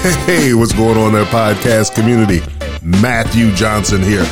Hey, 0.00 0.54
what's 0.54 0.72
going 0.72 0.96
on 0.96 1.12
there, 1.12 1.24
podcast 1.24 1.92
community? 1.96 2.40
Matthew 2.84 3.52
Johnson 3.56 4.00
here, 4.00 4.22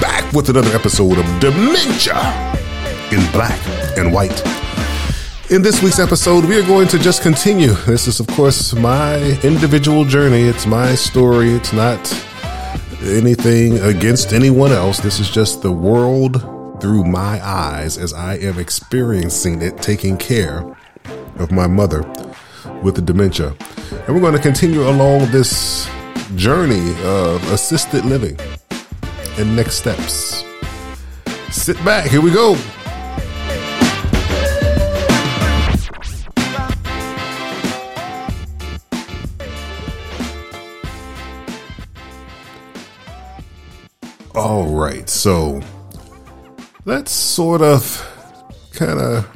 back 0.00 0.32
with 0.32 0.48
another 0.48 0.74
episode 0.74 1.18
of 1.18 1.26
Dementia 1.38 2.14
in 3.12 3.30
Black 3.30 3.60
and 3.98 4.10
White. 4.10 4.42
In 5.50 5.60
this 5.60 5.82
week's 5.82 5.98
episode, 5.98 6.46
we 6.46 6.58
are 6.58 6.66
going 6.66 6.88
to 6.88 6.98
just 6.98 7.22
continue. 7.22 7.74
This 7.84 8.08
is, 8.08 8.20
of 8.20 8.26
course, 8.28 8.72
my 8.74 9.16
individual 9.42 10.06
journey. 10.06 10.44
It's 10.44 10.64
my 10.64 10.94
story. 10.94 11.50
It's 11.50 11.74
not 11.74 12.00
anything 13.02 13.80
against 13.80 14.32
anyone 14.32 14.72
else. 14.72 14.98
This 14.98 15.20
is 15.20 15.28
just 15.28 15.60
the 15.60 15.72
world 15.72 16.40
through 16.80 17.04
my 17.04 17.38
eyes 17.46 17.98
as 17.98 18.14
I 18.14 18.38
am 18.38 18.58
experiencing 18.58 19.60
it, 19.60 19.76
taking 19.76 20.16
care 20.16 20.74
of 21.36 21.52
my 21.52 21.66
mother 21.66 22.00
with 22.82 23.04
dementia. 23.04 23.54
And 24.06 24.14
we're 24.14 24.20
going 24.20 24.34
to 24.34 24.40
continue 24.42 24.88
along 24.88 25.30
this 25.30 25.88
journey 26.34 26.94
of 27.04 27.52
assisted 27.52 28.04
living 28.04 28.38
and 29.38 29.54
next 29.54 29.76
steps. 29.76 30.44
Sit 31.50 31.76
back. 31.84 32.06
Here 32.06 32.20
we 32.20 32.30
go. 32.32 32.56
All 44.34 44.66
right. 44.74 45.08
So 45.08 45.60
let's 46.84 47.12
sort 47.12 47.62
of 47.62 48.08
kind 48.72 48.98
of 48.98 49.28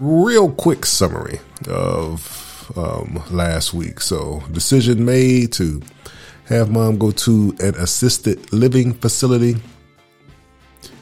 real 0.00 0.50
quick 0.50 0.86
summary 0.86 1.40
of 1.68 2.43
um, 2.76 3.22
last 3.30 3.74
week. 3.74 4.00
So, 4.00 4.42
decision 4.52 5.04
made 5.04 5.52
to 5.54 5.82
have 6.46 6.70
mom 6.70 6.98
go 6.98 7.10
to 7.10 7.56
an 7.60 7.74
assisted 7.76 8.52
living 8.52 8.92
facility. 8.92 9.56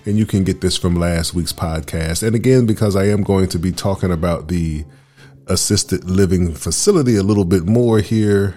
And 0.04 0.18
you 0.18 0.26
can 0.26 0.44
get 0.44 0.60
this 0.60 0.76
from 0.76 0.96
last 0.96 1.34
week's 1.34 1.52
podcast. 1.52 2.26
And 2.26 2.34
again, 2.34 2.66
because 2.66 2.96
I 2.96 3.06
am 3.06 3.22
going 3.22 3.48
to 3.48 3.58
be 3.58 3.70
talking 3.70 4.10
about 4.10 4.48
the 4.48 4.84
assisted 5.46 6.04
living 6.04 6.54
facility 6.54 7.16
a 7.16 7.22
little 7.22 7.44
bit 7.44 7.64
more 7.64 8.00
here, 8.00 8.56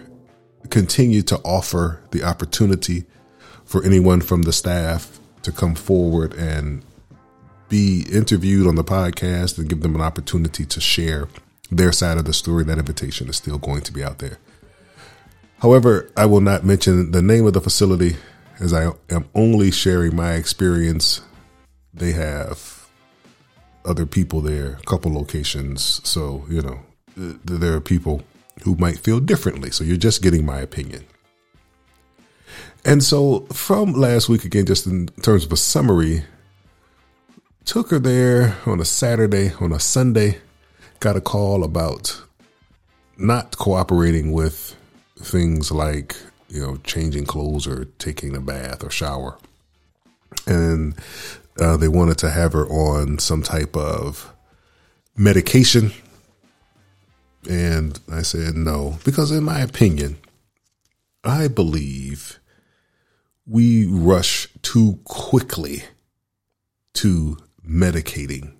continue 0.69 1.21
to 1.23 1.37
offer 1.39 2.01
the 2.11 2.23
opportunity 2.23 3.05
for 3.63 3.83
anyone 3.83 4.21
from 4.21 4.43
the 4.43 4.53
staff 4.53 5.19
to 5.43 5.51
come 5.51 5.75
forward 5.75 6.33
and 6.33 6.83
be 7.69 8.05
interviewed 8.11 8.67
on 8.67 8.75
the 8.75 8.83
podcast 8.83 9.57
and 9.57 9.69
give 9.69 9.81
them 9.81 9.95
an 9.95 10.01
opportunity 10.01 10.65
to 10.65 10.79
share 10.79 11.27
their 11.71 11.91
side 11.91 12.17
of 12.17 12.25
the 12.25 12.33
story. 12.33 12.63
That 12.63 12.77
invitation 12.77 13.29
is 13.29 13.37
still 13.37 13.57
going 13.57 13.81
to 13.81 13.91
be 13.91 14.03
out 14.03 14.19
there. 14.19 14.37
However, 15.59 16.11
I 16.15 16.25
will 16.25 16.41
not 16.41 16.65
mention 16.65 17.11
the 17.11 17.21
name 17.21 17.45
of 17.45 17.53
the 17.53 17.61
facility 17.61 18.17
as 18.59 18.73
I 18.73 18.91
am 19.09 19.29
only 19.33 19.71
sharing 19.71 20.15
my 20.15 20.33
experience. 20.33 21.21
They 21.93 22.11
have 22.11 22.87
other 23.85 24.05
people 24.05 24.41
there, 24.41 24.77
a 24.81 24.85
couple 24.85 25.13
locations. 25.13 26.01
So, 26.07 26.45
you 26.49 26.61
know, 26.61 26.79
there 27.15 27.73
are 27.73 27.81
people 27.81 28.23
who 28.63 28.75
might 28.75 28.99
feel 28.99 29.19
differently. 29.19 29.71
So 29.71 29.83
you're 29.83 29.97
just 29.97 30.21
getting 30.21 30.45
my 30.45 30.59
opinion. 30.59 31.05
And 32.83 33.03
so 33.03 33.41
from 33.51 33.93
last 33.93 34.29
week, 34.29 34.45
again, 34.45 34.65
just 34.65 34.85
in 34.85 35.07
terms 35.21 35.45
of 35.45 35.51
a 35.51 35.57
summary, 35.57 36.23
took 37.63 37.89
her 37.89 37.99
there 37.99 38.57
on 38.65 38.79
a 38.79 38.85
Saturday, 38.85 39.53
on 39.59 39.71
a 39.71 39.79
Sunday, 39.79 40.37
got 40.99 41.15
a 41.15 41.21
call 41.21 41.63
about 41.63 42.21
not 43.17 43.57
cooperating 43.57 44.31
with 44.31 44.75
things 45.19 45.71
like, 45.71 46.15
you 46.49 46.61
know, 46.61 46.77
changing 46.77 47.25
clothes 47.25 47.67
or 47.67 47.85
taking 47.97 48.35
a 48.35 48.41
bath 48.41 48.83
or 48.83 48.89
shower. 48.89 49.37
And 50.47 50.95
uh, 51.59 51.77
they 51.77 51.87
wanted 51.87 52.17
to 52.19 52.29
have 52.29 52.53
her 52.53 52.67
on 52.67 53.19
some 53.19 53.41
type 53.41 53.75
of 53.75 54.33
medication. 55.15 55.91
And 57.49 57.99
I 58.11 58.21
said 58.21 58.55
no, 58.55 58.97
because 59.05 59.31
in 59.31 59.43
my 59.43 59.61
opinion, 59.61 60.17
I 61.23 61.47
believe 61.47 62.39
we 63.47 63.85
rush 63.87 64.47
too 64.61 64.99
quickly 65.03 65.83
to 66.93 67.37
medicating. 67.67 68.54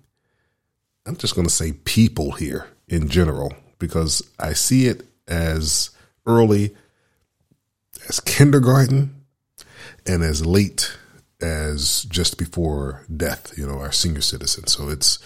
I'm 1.06 1.16
just 1.16 1.34
going 1.34 1.46
to 1.46 1.52
say 1.52 1.72
people 1.72 2.32
here 2.32 2.66
in 2.88 3.08
general 3.08 3.54
because 3.78 4.22
I 4.38 4.52
see 4.52 4.86
it 4.86 5.04
as 5.28 5.90
early 6.26 6.74
as 8.08 8.20
kindergarten 8.20 9.14
and 10.06 10.22
as 10.22 10.44
late 10.44 10.96
as 11.40 12.02
just 12.04 12.38
before 12.38 13.04
death, 13.14 13.56
you 13.56 13.66
know, 13.66 13.78
our 13.78 13.92
senior 13.92 14.20
citizens. 14.20 14.72
So 14.72 14.88
it's, 14.88 15.18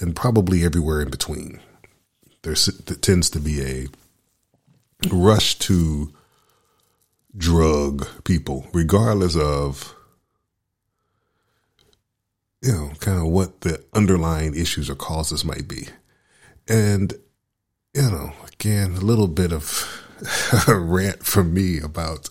and 0.00 0.16
probably 0.16 0.64
everywhere 0.64 1.02
in 1.02 1.10
between. 1.10 1.60
There 2.42 2.54
tends 2.54 3.30
to 3.30 3.40
be 3.40 3.62
a 3.62 3.86
rush 5.12 5.58
to 5.60 6.12
drug 7.36 8.06
people, 8.24 8.66
regardless 8.72 9.36
of 9.36 9.94
you 12.62 12.72
know, 12.72 12.90
kind 13.00 13.18
of 13.18 13.26
what 13.26 13.60
the 13.60 13.84
underlying 13.94 14.54
issues 14.54 14.90
or 14.90 14.94
causes 14.94 15.44
might 15.44 15.68
be. 15.68 15.88
And, 16.66 17.14
you 17.94 18.02
know, 18.02 18.32
again, 18.52 18.92
a 18.92 19.00
little 19.00 19.28
bit 19.28 19.52
of 19.52 20.04
a 20.68 20.74
rant 20.74 21.24
from 21.24 21.54
me 21.54 21.80
about 21.80 22.28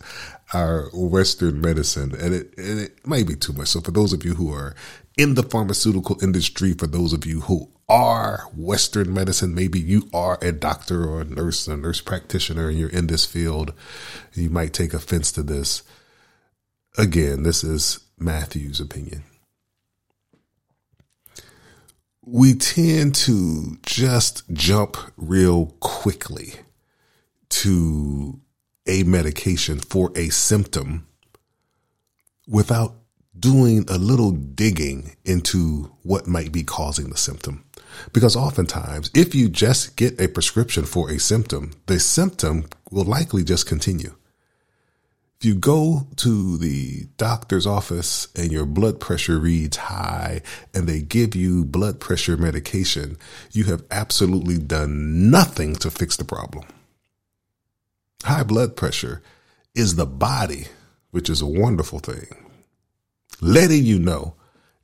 our 0.53 0.89
Western 0.93 1.59
medicine, 1.61 2.13
and 2.15 2.33
it, 2.33 2.57
and 2.57 2.79
it 2.79 3.05
might 3.05 3.27
be 3.27 3.35
too 3.35 3.53
much. 3.53 3.69
So, 3.69 3.81
for 3.81 3.91
those 3.91 4.13
of 4.13 4.23
you 4.23 4.35
who 4.35 4.53
are 4.53 4.75
in 5.17 5.35
the 5.35 5.43
pharmaceutical 5.43 6.17
industry, 6.21 6.73
for 6.73 6.87
those 6.87 7.11
of 7.11 7.25
you 7.25 7.41
who 7.41 7.69
are 7.89 8.49
Western 8.55 9.13
medicine, 9.13 9.55
maybe 9.55 9.79
you 9.79 10.09
are 10.13 10.37
a 10.41 10.51
doctor 10.51 11.05
or 11.05 11.21
a 11.21 11.25
nurse, 11.25 11.67
a 11.67 11.75
nurse 11.75 12.01
practitioner, 12.01 12.69
and 12.69 12.77
you're 12.77 12.89
in 12.89 13.07
this 13.07 13.25
field, 13.25 13.73
you 14.33 14.49
might 14.49 14.73
take 14.73 14.93
offense 14.93 15.31
to 15.33 15.43
this. 15.43 15.83
Again, 16.97 17.43
this 17.43 17.63
is 17.63 17.99
Matthew's 18.17 18.79
opinion 18.79 19.23
we 22.29 22.53
tend 22.53 23.15
to 23.15 23.77
just 23.83 24.43
jump 24.51 24.97
real 25.15 25.67
quickly 25.79 26.55
to 27.47 28.37
a 28.85 29.03
medication 29.03 29.79
for 29.79 30.11
a 30.13 30.27
symptom 30.27 31.07
without 32.45 32.95
doing 33.39 33.85
a 33.87 33.97
little 33.97 34.31
digging 34.31 35.15
into 35.23 35.89
what 36.03 36.27
might 36.27 36.51
be 36.51 36.63
causing 36.63 37.09
the 37.09 37.17
symptom. 37.17 37.63
Because 38.11 38.35
oftentimes, 38.35 39.09
if 39.13 39.33
you 39.33 39.47
just 39.47 39.95
get 39.95 40.19
a 40.19 40.27
prescription 40.27 40.83
for 40.83 41.09
a 41.09 41.19
symptom, 41.19 41.71
the 41.85 41.97
symptom 41.97 42.65
will 42.91 43.05
likely 43.05 43.45
just 43.45 43.67
continue. 43.67 44.15
If 45.39 45.45
you 45.45 45.53
go 45.53 46.07
to 46.15 46.57
the 46.57 47.05
doctor's 47.17 47.67
office 47.67 48.27
and 48.35 48.51
your 48.51 48.65
blood 48.65 48.99
pressure 48.99 49.37
reads 49.37 49.77
high 49.77 50.41
and 50.73 50.87
they 50.87 50.99
give 50.99 51.35
you 51.35 51.63
blood 51.63 51.99
pressure 51.99 52.37
medication, 52.37 53.17
you 53.51 53.65
have 53.65 53.83
absolutely 53.91 54.57
done 54.57 55.29
nothing 55.29 55.75
to 55.75 55.91
fix 55.91 56.17
the 56.17 56.25
problem. 56.25 56.65
High 58.23 58.41
blood 58.41 58.75
pressure 58.75 59.21
is 59.75 59.95
the 59.95 60.07
body, 60.07 60.69
which 61.11 61.29
is 61.29 61.39
a 61.39 61.45
wonderful 61.45 61.99
thing, 61.99 62.27
letting 63.39 63.85
you 63.85 63.99
know 63.99 64.33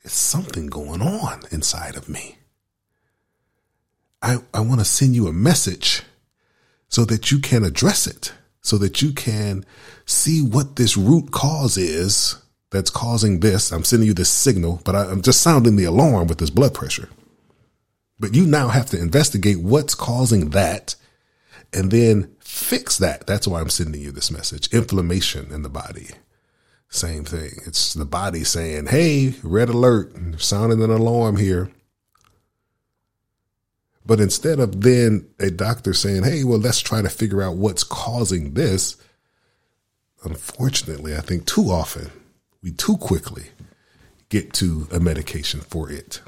it's 0.03 0.13
something 0.13 0.67
going 0.67 1.01
on 1.01 1.41
inside 1.49 1.95
of 1.95 2.07
me. 2.07 2.37
I, 4.21 4.37
I 4.53 4.59
want 4.59 4.81
to 4.81 4.85
send 4.85 5.15
you 5.15 5.27
a 5.27 5.33
message 5.33 6.03
so 6.89 7.05
that 7.05 7.31
you 7.31 7.39
can 7.39 7.63
address 7.63 8.05
it 8.05 8.33
so 8.63 8.77
that 8.77 9.01
you 9.01 9.11
can 9.11 9.65
see 10.05 10.41
what 10.41 10.77
this 10.77 10.97
root 10.97 11.31
cause 11.31 11.77
is 11.77 12.41
that's 12.71 12.89
causing 12.89 13.41
this. 13.41 13.71
I'm 13.71 13.83
sending 13.83 14.07
you 14.07 14.13
this 14.13 14.29
signal, 14.29 14.81
but 14.83 14.95
I, 14.95 15.11
am 15.11 15.21
just 15.21 15.41
sounding 15.41 15.75
the 15.75 15.83
alarm 15.83 16.27
with 16.27 16.39
this 16.39 16.49
blood 16.49 16.73
pressure. 16.73 17.09
But 18.19 18.33
you 18.33 18.45
now 18.45 18.69
have 18.69 18.87
to 18.87 18.99
investigate 18.99 19.59
what's 19.59 19.93
causing 19.93 20.51
that 20.51 20.95
and 21.73 21.91
then 21.91 22.35
fix 22.39 22.97
that. 22.97 23.27
That's 23.27 23.47
why 23.47 23.59
I'm 23.59 23.69
sending 23.69 24.01
you 24.01 24.11
this 24.11 24.31
message. 24.31 24.73
Inflammation 24.73 25.51
in 25.51 25.63
the 25.63 25.69
body. 25.69 26.07
Same 26.89 27.25
thing. 27.25 27.51
It's 27.65 27.93
the 27.93 28.05
body 28.05 28.43
saying, 28.43 28.87
Hey, 28.87 29.35
red 29.43 29.69
alert, 29.69 30.13
sounding 30.39 30.81
an 30.81 30.91
alarm 30.91 31.37
here. 31.37 31.71
But 34.05 34.19
instead 34.19 34.59
of 34.59 34.81
then 34.81 35.27
a 35.39 35.49
doctor 35.49 35.93
saying, 35.93 36.23
hey, 36.23 36.43
well, 36.43 36.59
let's 36.59 36.81
try 36.81 37.01
to 37.01 37.09
figure 37.09 37.41
out 37.41 37.55
what's 37.55 37.83
causing 37.83 38.53
this, 38.53 38.97
unfortunately, 40.23 41.15
I 41.15 41.21
think 41.21 41.45
too 41.45 41.71
often 41.71 42.11
we 42.61 42.71
too 42.71 42.97
quickly 42.97 43.45
get 44.29 44.53
to 44.53 44.87
a 44.91 44.99
medication 44.99 45.61
for 45.61 45.89
it. 45.91 46.21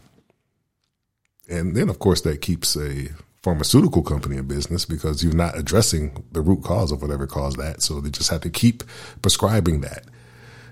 And 1.49 1.75
then, 1.75 1.89
of 1.89 1.99
course, 1.99 2.21
that 2.21 2.41
keeps 2.41 2.75
a 2.75 3.09
pharmaceutical 3.43 4.01
company 4.01 4.37
in 4.37 4.47
business 4.47 4.85
because 4.85 5.23
you're 5.23 5.33
not 5.33 5.57
addressing 5.57 6.23
the 6.31 6.41
root 6.41 6.63
cause 6.63 6.91
of 6.91 7.01
whatever 7.01 7.27
caused 7.27 7.57
that. 7.57 7.81
So 7.81 8.01
they 8.01 8.09
just 8.09 8.31
have 8.31 8.41
to 8.41 8.49
keep 8.49 8.83
prescribing 9.21 9.81
that. 9.81 10.05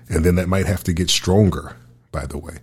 And 0.08 0.24
then 0.24 0.34
that 0.36 0.48
might 0.48 0.66
have 0.66 0.84
to 0.84 0.92
get 0.92 1.08
stronger, 1.08 1.76
by 2.10 2.26
the 2.26 2.38
way. 2.38 2.58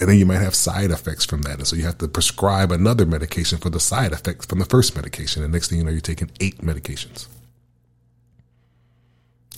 And 0.00 0.08
then 0.08 0.18
you 0.18 0.26
might 0.26 0.38
have 0.38 0.54
side 0.54 0.90
effects 0.90 1.24
from 1.24 1.42
that. 1.42 1.58
And 1.58 1.66
so 1.66 1.74
you 1.74 1.84
have 1.84 1.98
to 1.98 2.08
prescribe 2.08 2.70
another 2.70 3.04
medication 3.04 3.58
for 3.58 3.68
the 3.68 3.80
side 3.80 4.12
effects 4.12 4.46
from 4.46 4.60
the 4.60 4.64
first 4.64 4.94
medication. 4.94 5.42
And 5.42 5.52
next 5.52 5.68
thing 5.68 5.78
you 5.78 5.84
know, 5.84 5.90
you're 5.90 6.00
taking 6.00 6.30
eight 6.40 6.58
medications. 6.58 7.26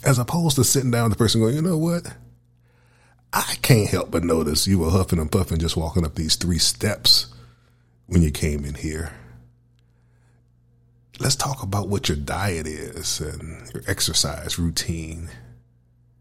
As 0.03 0.19
opposed 0.19 0.57
to 0.57 0.65
sitting 0.65 0.91
down 0.91 1.05
with 1.05 1.19
the 1.19 1.23
person 1.23 1.43
going, 1.43 1.57
you 1.57 1.63
know 1.63 1.77
what? 1.77 2.15
I 3.33 3.57
can't 3.63 3.89
help 3.89 4.11
but 4.11 4.25
notice 4.25 4.67
you 4.67 4.79
were 4.79 4.91
huffing 4.91 5.19
and 5.19 5.31
puffing 5.31 5.59
just 5.59 5.77
walking 5.77 6.05
up 6.05 6.15
these 6.15 6.37
three 6.37 6.59
steps 6.59 7.33
when 8.07 8.23
you 8.23 8.31
came 8.31 8.65
in 8.65 8.75
here. 8.75 9.13
Let's 11.21 11.37
talk 11.37 11.63
about 11.63 11.89
what 11.89 12.09
your 12.09 12.17
diet 12.17 12.67
is 12.67 13.21
and 13.21 13.71
your 13.75 13.83
exercise 13.87 14.59
routine. 14.59 15.29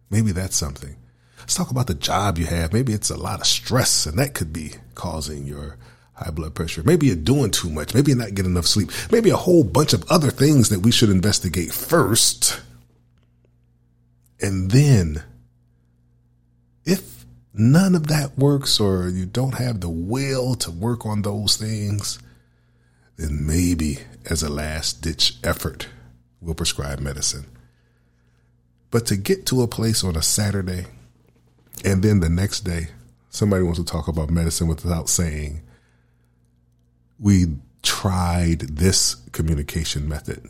Maybe 0.10 0.34
that's 0.34 0.58
something. 0.58 0.98
Let's 1.40 1.56
talk 1.56 1.72
about 1.72 1.88
the 1.88 1.96
job 1.96 2.38
you 2.38 2.46
have. 2.46 2.74
Maybe 2.74 2.94
it's 2.94 3.10
a 3.10 3.18
lot 3.18 3.40
of 3.40 3.48
stress 3.48 4.06
and 4.06 4.18
that 4.20 4.34
could 4.34 4.54
be 4.54 4.74
causing 4.96 5.46
your 5.46 5.78
high 6.14 6.32
blood 6.32 6.54
pressure. 6.54 6.84
Maybe 6.84 7.08
you're 7.08 7.16
doing 7.16 7.52
too 7.52 7.70
much. 7.70 7.94
Maybe 7.94 8.12
you're 8.12 8.20
not 8.20 8.36
getting 8.36 8.52
enough 8.52 8.68
sleep. 8.68 8.92
Maybe 9.12 9.30
a 9.30 9.38
whole 9.38 9.64
bunch 9.64 9.94
of 9.94 10.10
other 10.12 10.30
things 10.30 10.70
that 10.70 10.82
we 10.82 10.92
should 10.92 11.10
investigate 11.10 11.72
first. 11.72 12.62
And 14.42 14.70
then 14.72 15.24
if 16.86 17.26
none 17.54 17.96
of 17.96 18.08
that 18.08 18.38
works 18.38 18.80
or 18.80 19.10
you 19.10 19.26
don't 19.26 19.56
have 19.56 19.80
the 19.80 19.90
will 19.90 20.56
to 20.56 20.72
work 20.72 21.06
on 21.06 21.22
those 21.22 21.56
things, 21.56 22.20
then 23.18 23.46
maybe 23.46 24.00
as 24.26 24.44
a 24.44 24.50
last 24.50 25.02
ditch 25.02 25.38
effort, 25.44 25.88
we'll 26.42 26.56
prescribe 26.56 27.00
medicine. 27.00 27.46
But 28.92 29.06
to 29.08 29.18
get 29.18 29.46
to 29.48 29.62
a 29.62 29.68
place 29.68 30.04
on 30.04 30.16
a 30.16 30.22
Saturday 30.22 30.86
and 31.86 32.04
then 32.04 32.20
the 32.20 32.30
next 32.30 32.62
day, 32.62 32.88
somebody 33.30 33.64
wants 33.64 33.80
to 33.80 33.86
talk 33.86 34.08
about 34.08 34.30
medicine 34.30 34.68
without 34.68 35.10
saying, 35.10 35.62
we 37.20 37.46
tried 37.82 38.60
this 38.62 39.16
communication 39.32 40.08
method 40.08 40.50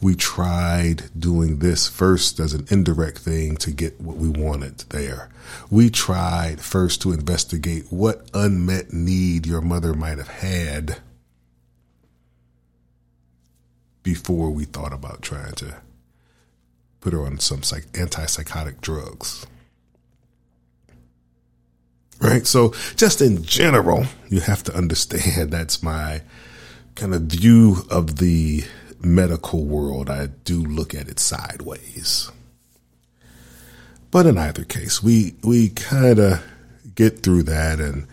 we 0.00 0.14
tried 0.14 1.10
doing 1.18 1.58
this 1.58 1.88
first 1.88 2.40
as 2.40 2.52
an 2.52 2.66
indirect 2.70 3.18
thing 3.18 3.56
to 3.58 3.70
get 3.70 4.00
what 4.00 4.16
we 4.16 4.28
wanted 4.28 4.78
there. 4.90 5.30
We 5.70 5.90
tried 5.90 6.60
first 6.60 7.02
to 7.02 7.12
investigate 7.12 7.86
what 7.90 8.28
unmet 8.34 8.92
need 8.92 9.46
your 9.46 9.60
mother 9.60 9.94
might 9.94 10.18
have 10.18 10.28
had 10.28 10.98
before 14.02 14.50
we 14.50 14.64
thought 14.64 14.92
about 14.92 15.22
trying 15.22 15.54
to 15.54 15.76
put 17.00 17.12
her 17.12 17.24
on 17.24 17.38
some 17.38 17.62
psych- 17.62 17.92
antipsychotic 17.92 18.80
drugs. 18.80 19.46
Right? 22.20 22.46
So, 22.46 22.72
just 22.96 23.20
in 23.20 23.42
general, 23.42 24.06
you 24.28 24.40
have 24.40 24.62
to 24.64 24.74
understand 24.74 25.50
that's 25.50 25.82
my 25.82 26.22
kind 26.94 27.14
of 27.14 27.22
view 27.22 27.84
of 27.90 28.16
the 28.16 28.64
medical 29.00 29.64
world, 29.64 30.10
I 30.10 30.26
do 30.26 30.62
look 30.62 30.94
at 30.94 31.08
it 31.08 31.20
sideways. 31.20 32.30
But 34.10 34.26
in 34.26 34.38
either 34.38 34.64
case, 34.64 35.02
we 35.02 35.34
we 35.42 35.68
kind 35.70 36.18
of 36.18 36.42
get 36.94 37.22
through 37.22 37.44
that, 37.44 37.80
and 37.80 38.06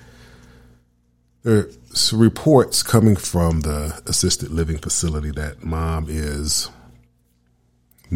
there's 1.44 2.14
reports 2.14 2.84
coming 2.84 3.16
from 3.16 3.62
the 3.62 4.02
assisted 4.06 4.52
living 4.52 4.78
facility 4.78 5.32
that 5.32 5.64
mom 5.64 6.08
is 6.10 6.70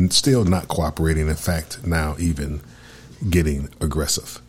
still 0.10 0.44
not 0.44 0.68
cooperating. 0.68 1.28
In 1.28 1.36
fact, 1.36 1.86
now 1.86 2.16
even 2.20 2.62
getting 3.30 3.70
aggressive, 3.80 4.42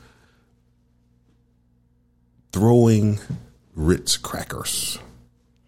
throwing 2.52 3.18
Ritz 3.74 4.16
crackers. 4.16 4.98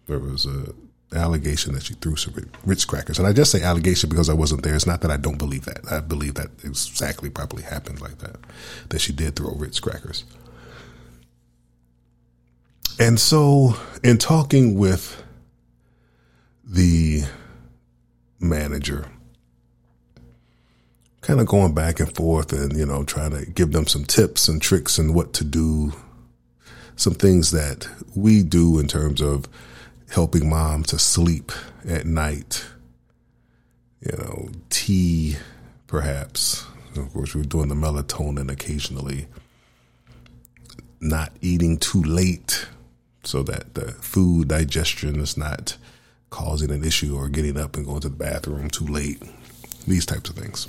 There 0.07 0.19
was 0.19 0.45
a 0.45 0.73
allegation 1.13 1.73
that 1.73 1.83
she 1.83 1.93
threw 1.95 2.15
some 2.15 2.33
Ritz 2.65 2.85
crackers. 2.85 3.19
And 3.19 3.27
I 3.27 3.33
just 3.33 3.51
say 3.51 3.61
allegation 3.61 4.09
because 4.09 4.29
I 4.29 4.33
wasn't 4.33 4.63
there. 4.63 4.75
It's 4.75 4.87
not 4.87 5.01
that 5.01 5.11
I 5.11 5.17
don't 5.17 5.37
believe 5.37 5.65
that. 5.65 5.79
I 5.91 5.99
believe 5.99 6.35
that 6.35 6.49
exactly 6.63 7.29
probably 7.29 7.63
happened 7.63 8.01
like 8.01 8.19
that, 8.19 8.37
that 8.89 8.99
she 8.99 9.11
did 9.11 9.35
throw 9.35 9.51
Ritz 9.51 9.79
crackers. 9.79 10.23
And 12.99 13.19
so, 13.19 13.75
in 14.03 14.17
talking 14.17 14.77
with 14.77 15.23
the 16.63 17.23
manager, 18.39 19.07
kind 21.21 21.39
of 21.39 21.47
going 21.47 21.73
back 21.73 21.99
and 21.99 22.13
forth 22.15 22.53
and, 22.53 22.77
you 22.77 22.85
know, 22.85 23.03
trying 23.03 23.31
to 23.31 23.45
give 23.45 23.71
them 23.71 23.87
some 23.87 24.05
tips 24.05 24.47
and 24.47 24.61
tricks 24.61 24.97
and 24.97 25.15
what 25.15 25.33
to 25.33 25.43
do, 25.43 25.93
some 27.01 27.15
things 27.15 27.49
that 27.49 27.87
we 28.15 28.43
do 28.43 28.77
in 28.77 28.87
terms 28.87 29.21
of 29.21 29.47
helping 30.11 30.47
mom 30.47 30.83
to 30.83 30.99
sleep 30.99 31.51
at 31.87 32.05
night. 32.05 32.63
You 34.01 34.15
know, 34.19 34.49
tea, 34.69 35.37
perhaps. 35.87 36.63
Of 36.95 37.11
course, 37.11 37.33
we're 37.33 37.41
doing 37.41 37.69
the 37.69 37.75
melatonin 37.75 38.51
occasionally. 38.51 39.25
Not 40.99 41.31
eating 41.41 41.77
too 41.77 42.03
late 42.03 42.67
so 43.23 43.41
that 43.43 43.73
the 43.73 43.93
food 43.93 44.49
digestion 44.49 45.19
is 45.19 45.35
not 45.35 45.77
causing 46.29 46.69
an 46.69 46.83
issue 46.83 47.17
or 47.17 47.29
getting 47.29 47.57
up 47.57 47.75
and 47.75 47.83
going 47.83 48.01
to 48.01 48.09
the 48.09 48.15
bathroom 48.15 48.69
too 48.69 48.85
late. 48.85 49.23
These 49.87 50.05
types 50.05 50.29
of 50.29 50.35
things. 50.35 50.67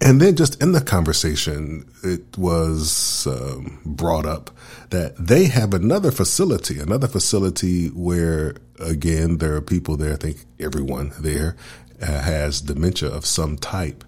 And 0.00 0.20
then 0.20 0.36
just 0.36 0.62
in 0.62 0.72
the 0.72 0.80
conversation, 0.80 1.90
it 2.04 2.38
was 2.38 3.26
um, 3.26 3.80
brought 3.84 4.26
up 4.26 4.50
that 4.90 5.16
they 5.16 5.46
have 5.46 5.74
another 5.74 6.12
facility, 6.12 6.78
another 6.78 7.08
facility 7.08 7.88
where, 7.88 8.54
again, 8.78 9.38
there 9.38 9.54
are 9.54 9.60
people 9.60 9.96
there. 9.96 10.12
I 10.12 10.16
think 10.16 10.44
everyone 10.60 11.12
there 11.18 11.56
uh, 12.00 12.06
has 12.06 12.60
dementia 12.60 13.08
of 13.08 13.26
some 13.26 13.58
type, 13.58 14.04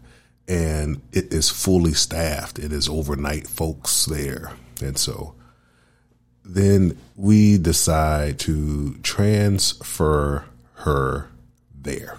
and 0.46 1.02
it 1.12 1.32
is 1.32 1.50
fully 1.50 1.92
staffed. 1.92 2.60
It 2.60 2.72
is 2.72 2.88
overnight 2.88 3.48
folks 3.48 4.04
there. 4.06 4.52
And 4.81 4.96
so 4.96 5.34
then 6.44 6.98
we 7.16 7.58
decide 7.58 8.38
to 8.40 8.94
transfer 9.02 10.44
her 10.75 11.31
there. 11.75 12.16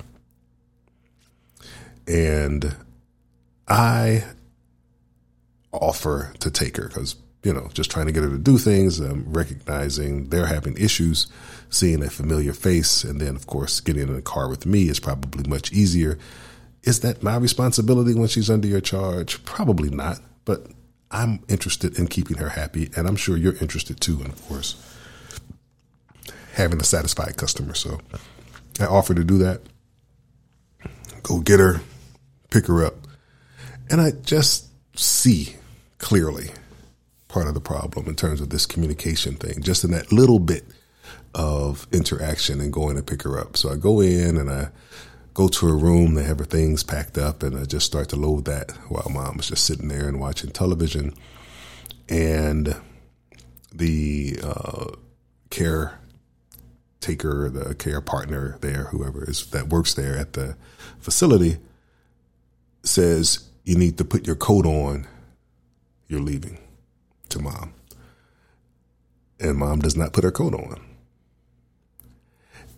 And 2.05 2.75
I 3.71 4.25
offer 5.71 6.33
to 6.39 6.51
take 6.51 6.75
her 6.75 6.89
because, 6.89 7.15
you 7.41 7.53
know, 7.53 7.69
just 7.73 7.89
trying 7.89 8.07
to 8.07 8.11
get 8.11 8.21
her 8.21 8.29
to 8.29 8.37
do 8.37 8.57
things, 8.57 8.99
um, 8.99 9.23
recognizing 9.25 10.27
they're 10.27 10.45
having 10.45 10.75
issues, 10.75 11.27
seeing 11.69 12.03
a 12.03 12.09
familiar 12.09 12.51
face, 12.51 13.05
and 13.05 13.21
then, 13.21 13.33
of 13.37 13.47
course, 13.47 13.79
getting 13.79 14.09
in 14.09 14.15
a 14.15 14.21
car 14.21 14.49
with 14.49 14.65
me 14.65 14.89
is 14.89 14.99
probably 14.99 15.49
much 15.49 15.71
easier. 15.71 16.19
Is 16.83 16.99
that 16.99 17.23
my 17.23 17.37
responsibility 17.37 18.13
when 18.13 18.27
she's 18.27 18.49
under 18.49 18.67
your 18.67 18.81
charge? 18.81 19.41
Probably 19.45 19.89
not, 19.89 20.19
but 20.43 20.67
I'm 21.09 21.39
interested 21.47 21.97
in 21.97 22.07
keeping 22.07 22.37
her 22.37 22.49
happy, 22.49 22.89
and 22.97 23.07
I'm 23.07 23.15
sure 23.15 23.37
you're 23.37 23.55
interested 23.61 24.01
too, 24.01 24.19
and 24.19 24.33
of 24.33 24.47
course, 24.49 24.75
having 26.55 26.81
a 26.81 26.83
satisfied 26.83 27.37
customer. 27.37 27.73
So 27.73 28.01
I 28.81 28.85
offer 28.85 29.13
to 29.13 29.23
do 29.23 29.37
that. 29.37 29.61
Go 31.23 31.39
get 31.39 31.61
her, 31.61 31.79
pick 32.49 32.67
her 32.67 32.83
up 32.83 33.00
and 33.91 33.99
I 33.99 34.11
just 34.11 34.67
see 34.97 35.55
clearly 35.97 36.49
part 37.27 37.47
of 37.47 37.53
the 37.53 37.61
problem 37.61 38.07
in 38.07 38.15
terms 38.15 38.41
of 38.41 38.49
this 38.49 38.65
communication 38.65 39.35
thing, 39.35 39.61
just 39.61 39.83
in 39.83 39.91
that 39.91 40.11
little 40.11 40.39
bit 40.39 40.63
of 41.35 41.87
interaction 41.91 42.61
and 42.61 42.73
going 42.73 42.95
to 42.95 43.03
pick 43.03 43.23
her 43.23 43.37
up. 43.37 43.57
So 43.57 43.69
I 43.69 43.75
go 43.75 43.99
in 43.99 44.37
and 44.37 44.49
I 44.49 44.69
go 45.33 45.47
to 45.47 45.67
her 45.67 45.77
room. 45.77 46.13
They 46.13 46.23
have 46.23 46.39
her 46.39 46.45
things 46.45 46.83
packed 46.83 47.17
up, 47.17 47.43
and 47.43 47.57
I 47.57 47.65
just 47.65 47.85
start 47.85 48.09
to 48.09 48.15
load 48.15 48.45
that 48.45 48.71
while 48.87 49.09
mom 49.09 49.37
was 49.37 49.49
just 49.49 49.65
sitting 49.65 49.89
there 49.89 50.07
and 50.07 50.19
watching 50.19 50.51
television. 50.51 51.13
And 52.09 52.75
the 53.73 54.39
uh, 54.41 54.85
care 55.49 55.99
taker, 56.99 57.49
the 57.49 57.75
care 57.75 58.01
partner 58.01 58.57
there, 58.61 58.85
whoever 58.85 59.29
is 59.29 59.47
that 59.51 59.69
works 59.69 59.93
there 59.93 60.17
at 60.17 60.33
the 60.33 60.55
facility, 60.99 61.57
says, 62.83 63.50
you 63.63 63.77
need 63.77 63.97
to 63.97 64.05
put 64.05 64.25
your 64.25 64.35
coat 64.35 64.65
on. 64.65 65.07
You're 66.07 66.21
leaving 66.21 66.57
to 67.29 67.39
mom. 67.39 67.73
And 69.39 69.57
mom 69.57 69.79
does 69.79 69.95
not 69.95 70.13
put 70.13 70.23
her 70.23 70.31
coat 70.31 70.53
on. 70.53 70.81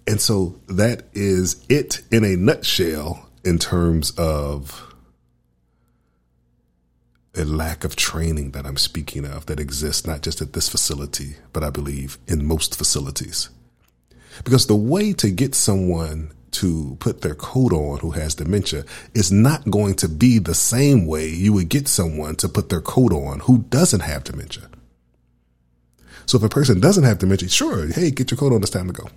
And 0.06 0.20
so 0.20 0.60
that 0.68 1.04
is 1.14 1.64
it 1.70 2.02
in 2.12 2.24
a 2.24 2.36
nutshell 2.36 3.30
in 3.44 3.58
terms 3.58 4.12
of 4.12 4.94
a 7.36 7.44
lack 7.44 7.84
of 7.84 7.96
training 7.96 8.52
that 8.52 8.66
I'm 8.66 8.78
speaking 8.78 9.26
of 9.26 9.48
that 9.48 9.60
exists 9.60 10.06
not 10.06 10.22
just 10.22 10.42
at 10.42 10.54
this 10.54 10.70
facility, 10.70 11.38
but 11.52 11.64
I 11.64 11.70
believe 11.70 12.18
in 12.28 12.46
most 12.46 12.78
facilities. 12.78 13.50
Because 14.44 14.68
the 14.68 14.76
way 14.76 15.14
to 15.14 15.32
get 15.32 15.56
someone 15.56 16.32
to 16.54 16.98
put 17.00 17.22
their 17.22 17.36
coat 17.36 17.74
on 17.74 18.00
who 18.00 18.12
has 18.12 18.36
dementia 18.36 18.86
is 19.14 19.32
not 19.32 19.70
going 19.70 19.96
to 19.96 20.08
be 20.08 20.40
the 20.40 20.54
same 20.54 21.06
way 21.06 21.28
you 21.28 21.54
would 21.54 21.70
get 21.70 21.88
someone 21.88 22.36
to 22.38 22.50
put 22.50 22.70
their 22.70 22.82
coat 22.82 23.12
on 23.12 23.40
who 23.42 23.60
doesn't 23.70 24.02
have 24.02 24.24
dementia. 24.24 24.70
So 26.26 26.38
if 26.38 26.44
a 26.44 26.50
person 26.50 26.80
doesn't 26.80 27.04
have 27.04 27.20
dementia, 27.20 27.50
sure, 27.50 27.88
hey, 27.88 28.12
get 28.12 28.32
your 28.32 28.38
coat 28.38 28.54
on, 28.54 28.62
it's 28.62 28.72
time 28.72 28.88
to 28.88 28.94
go. 28.94 29.10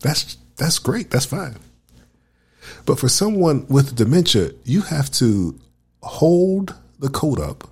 That's 0.00 0.36
that's 0.56 0.78
great, 0.78 1.10
that's 1.10 1.26
fine. 1.26 1.56
But 2.86 2.98
for 2.98 3.08
someone 3.08 3.66
with 3.68 3.96
dementia, 3.96 4.52
you 4.64 4.82
have 4.82 5.10
to 5.12 5.58
hold 6.02 6.74
the 6.98 7.08
coat 7.08 7.40
up. 7.40 7.68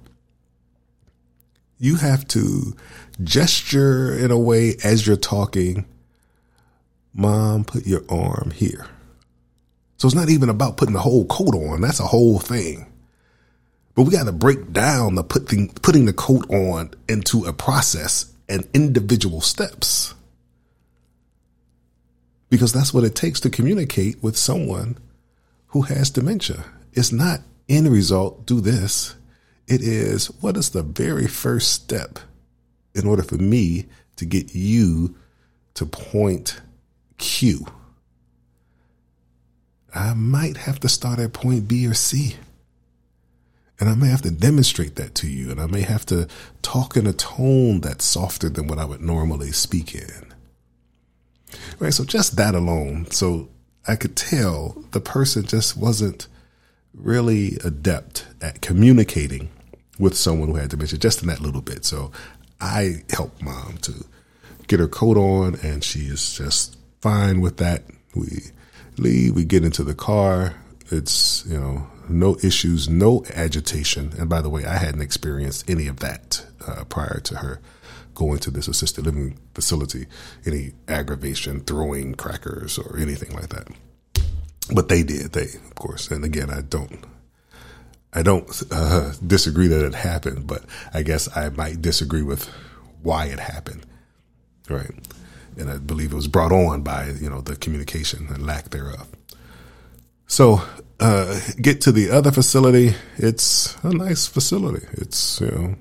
You 1.79 1.97
have 1.97 2.27
to 2.29 2.77
gesture 3.23 4.17
in 4.17 4.31
a 4.31 4.39
way 4.39 4.77
as 4.83 5.07
you're 5.07 5.17
talking 5.17 5.85
Mom, 7.15 7.65
put 7.65 7.87
your 7.87 8.03
arm 8.09 8.51
here. 8.51 8.87
So 9.97 10.07
it's 10.07 10.15
not 10.15 10.31
even 10.31 10.49
about 10.49 10.77
putting 10.77 10.95
the 10.95 11.01
whole 11.01 11.27
coat 11.27 11.55
on. 11.55 11.81
That's 11.81 12.01
a 12.01 12.05
whole 12.05 12.39
thing. 12.39 12.87
But 13.95 14.05
we 14.05 14.11
got 14.11 14.25
to 14.25 14.33
break 14.33 14.73
down 14.73 15.15
the 15.15 15.23
putting, 15.23 15.69
putting 15.69 16.07
the 16.07 16.13
coat 16.13 16.49
on 16.51 16.93
into 17.09 17.45
a 17.45 17.53
process 17.53 18.33
and 18.49 18.67
individual 18.73 19.41
steps. 19.41 20.15
Because 22.49 22.73
that's 22.73 22.93
what 22.93 23.05
it 23.05 23.15
takes 23.15 23.41
to 23.41 23.51
communicate 23.51 24.23
with 24.23 24.37
someone 24.37 24.99
who 25.69 25.83
has 25.83 26.11
dementia. 26.11 26.65
It's 26.93 27.13
not 27.13 27.41
end 27.69 27.89
result, 27.89 28.47
do 28.47 28.61
this. 28.61 29.15
It 29.69 29.83
is 29.83 30.27
what 30.41 30.57
is 30.57 30.71
the 30.71 30.83
very 30.83 31.27
first 31.27 31.73
step 31.73 32.19
in 32.95 33.07
order 33.07 33.23
for 33.23 33.37
me 33.37 33.87
to 34.17 34.25
get 34.25 34.55
you 34.55 35.15
to 35.75 35.87
point 35.87 36.61
Q. 37.23 37.67
I 39.95 40.13
might 40.13 40.57
have 40.57 40.81
to 40.81 40.89
start 40.89 41.21
at 41.21 41.33
point 41.33 41.69
B 41.69 41.87
or 41.87 41.95
C. 41.95 42.37
And 43.79 43.89
I 43.89 43.95
may 43.95 44.09
have 44.09 44.23
to 44.23 44.31
demonstrate 44.31 44.97
that 44.97 45.15
to 45.17 45.29
you. 45.29 45.51
And 45.53 45.61
I 45.61 45.67
may 45.67 45.83
have 45.83 46.05
to 46.07 46.27
talk 46.63 46.97
in 46.97 47.07
a 47.07 47.13
tone 47.13 47.81
that's 47.81 48.05
softer 48.05 48.49
than 48.49 48.67
what 48.67 48.79
I 48.79 48.85
would 48.85 49.01
normally 49.01 49.53
speak 49.53 49.95
in. 49.95 50.35
Right. 51.79 51.95
So 51.95 52.05
just 52.05 52.37
that 52.37 52.57
alone. 52.57 53.09
So 53.11 53.49
I 53.87 53.95
could 53.95 54.17
tell 54.17 54.85
the 54.91 55.01
person 55.01 55.45
just 55.45 55.77
wasn't 55.77 56.27
really 56.93 57.57
adept 57.65 58.27
at 58.41 58.61
communicating 58.61 59.49
with 59.99 60.17
someone 60.17 60.49
who 60.49 60.57
had 60.57 60.71
dementia 60.71 60.99
just 60.99 61.23
in 61.23 61.29
that 61.29 61.41
little 61.41 61.63
bit. 61.63 61.85
So 61.85 62.11
I 62.61 63.05
helped 63.11 63.43
mom 63.43 63.79
to 63.83 64.05
get 64.67 64.81
her 64.81 64.89
coat 64.89 65.17
on 65.17 65.57
and 65.63 65.85
she 65.85 66.01
is 66.01 66.33
just 66.33 66.77
fine 67.03 67.41
with 67.41 67.59
that. 67.59 67.83
We 68.15 68.39
leave, 68.97 69.35
we 69.35 69.45
get 69.45 69.65
into 69.65 69.85
the 69.85 69.95
car. 69.95 70.55
It's, 70.91 71.45
you 71.47 71.59
know, 71.59 71.87
no 72.09 72.37
issues, 72.43 72.89
no 72.89 73.25
agitation. 73.35 74.13
And 74.19 74.31
by 74.31 74.41
the 74.41 74.49
way, 74.49 74.65
I 74.65 74.77
hadn't 74.79 75.03
experienced 75.03 75.69
any 75.69 75.89
of 75.89 76.01
that 76.01 76.47
uh, 76.67 76.85
prior 76.85 77.21
to 77.21 77.39
her 77.39 77.61
going 78.15 78.39
to 78.39 78.51
this 78.51 78.69
assisted 78.69 79.07
living 79.07 79.39
facility, 79.55 80.07
any 80.47 80.73
aggravation, 80.87 81.61
throwing 81.61 82.15
crackers 82.15 82.79
or 82.79 82.99
anything 82.99 83.33
like 83.35 83.49
that. 83.49 83.69
But 84.73 84.89
they 84.89 85.03
did, 85.03 85.33
they, 85.33 85.45
of 85.45 85.75
course. 85.75 86.11
And 86.11 86.25
again, 86.25 86.51
I 86.51 86.61
don't, 86.61 87.05
I 88.13 88.23
don't 88.23 88.63
uh, 88.71 89.13
disagree 89.27 89.67
that 89.69 89.85
it 89.85 89.95
happened, 89.95 90.47
but 90.47 90.65
I 90.93 91.03
guess 91.03 91.35
I 91.35 91.49
might 91.49 91.81
disagree 91.81 92.23
with 92.23 92.49
why 93.03 93.27
it 93.27 93.41
happened. 93.41 93.87
Right 94.69 94.93
and 95.59 95.71
I 95.71 95.79
believe 95.79 96.13
it 96.13 96.17
was 96.17 96.29
brought 96.29 96.53
on 96.53 96.83
by 96.83 97.11
you 97.21 97.29
know 97.29 97.41
the 97.41 97.57
communication 97.57 98.29
and 98.29 98.47
lack 98.47 98.71
thereof. 98.71 99.09
So 100.27 100.63
uh, 101.01 101.41
get 101.61 101.81
to 101.83 101.93
the 101.93 102.11
other 102.11 102.31
facility. 102.31 102.95
It's 103.17 103.77
a 103.83 103.93
nice 103.93 104.27
facility. 104.27 104.87
It's 104.93 105.41
you 105.41 105.51
know 105.51 105.75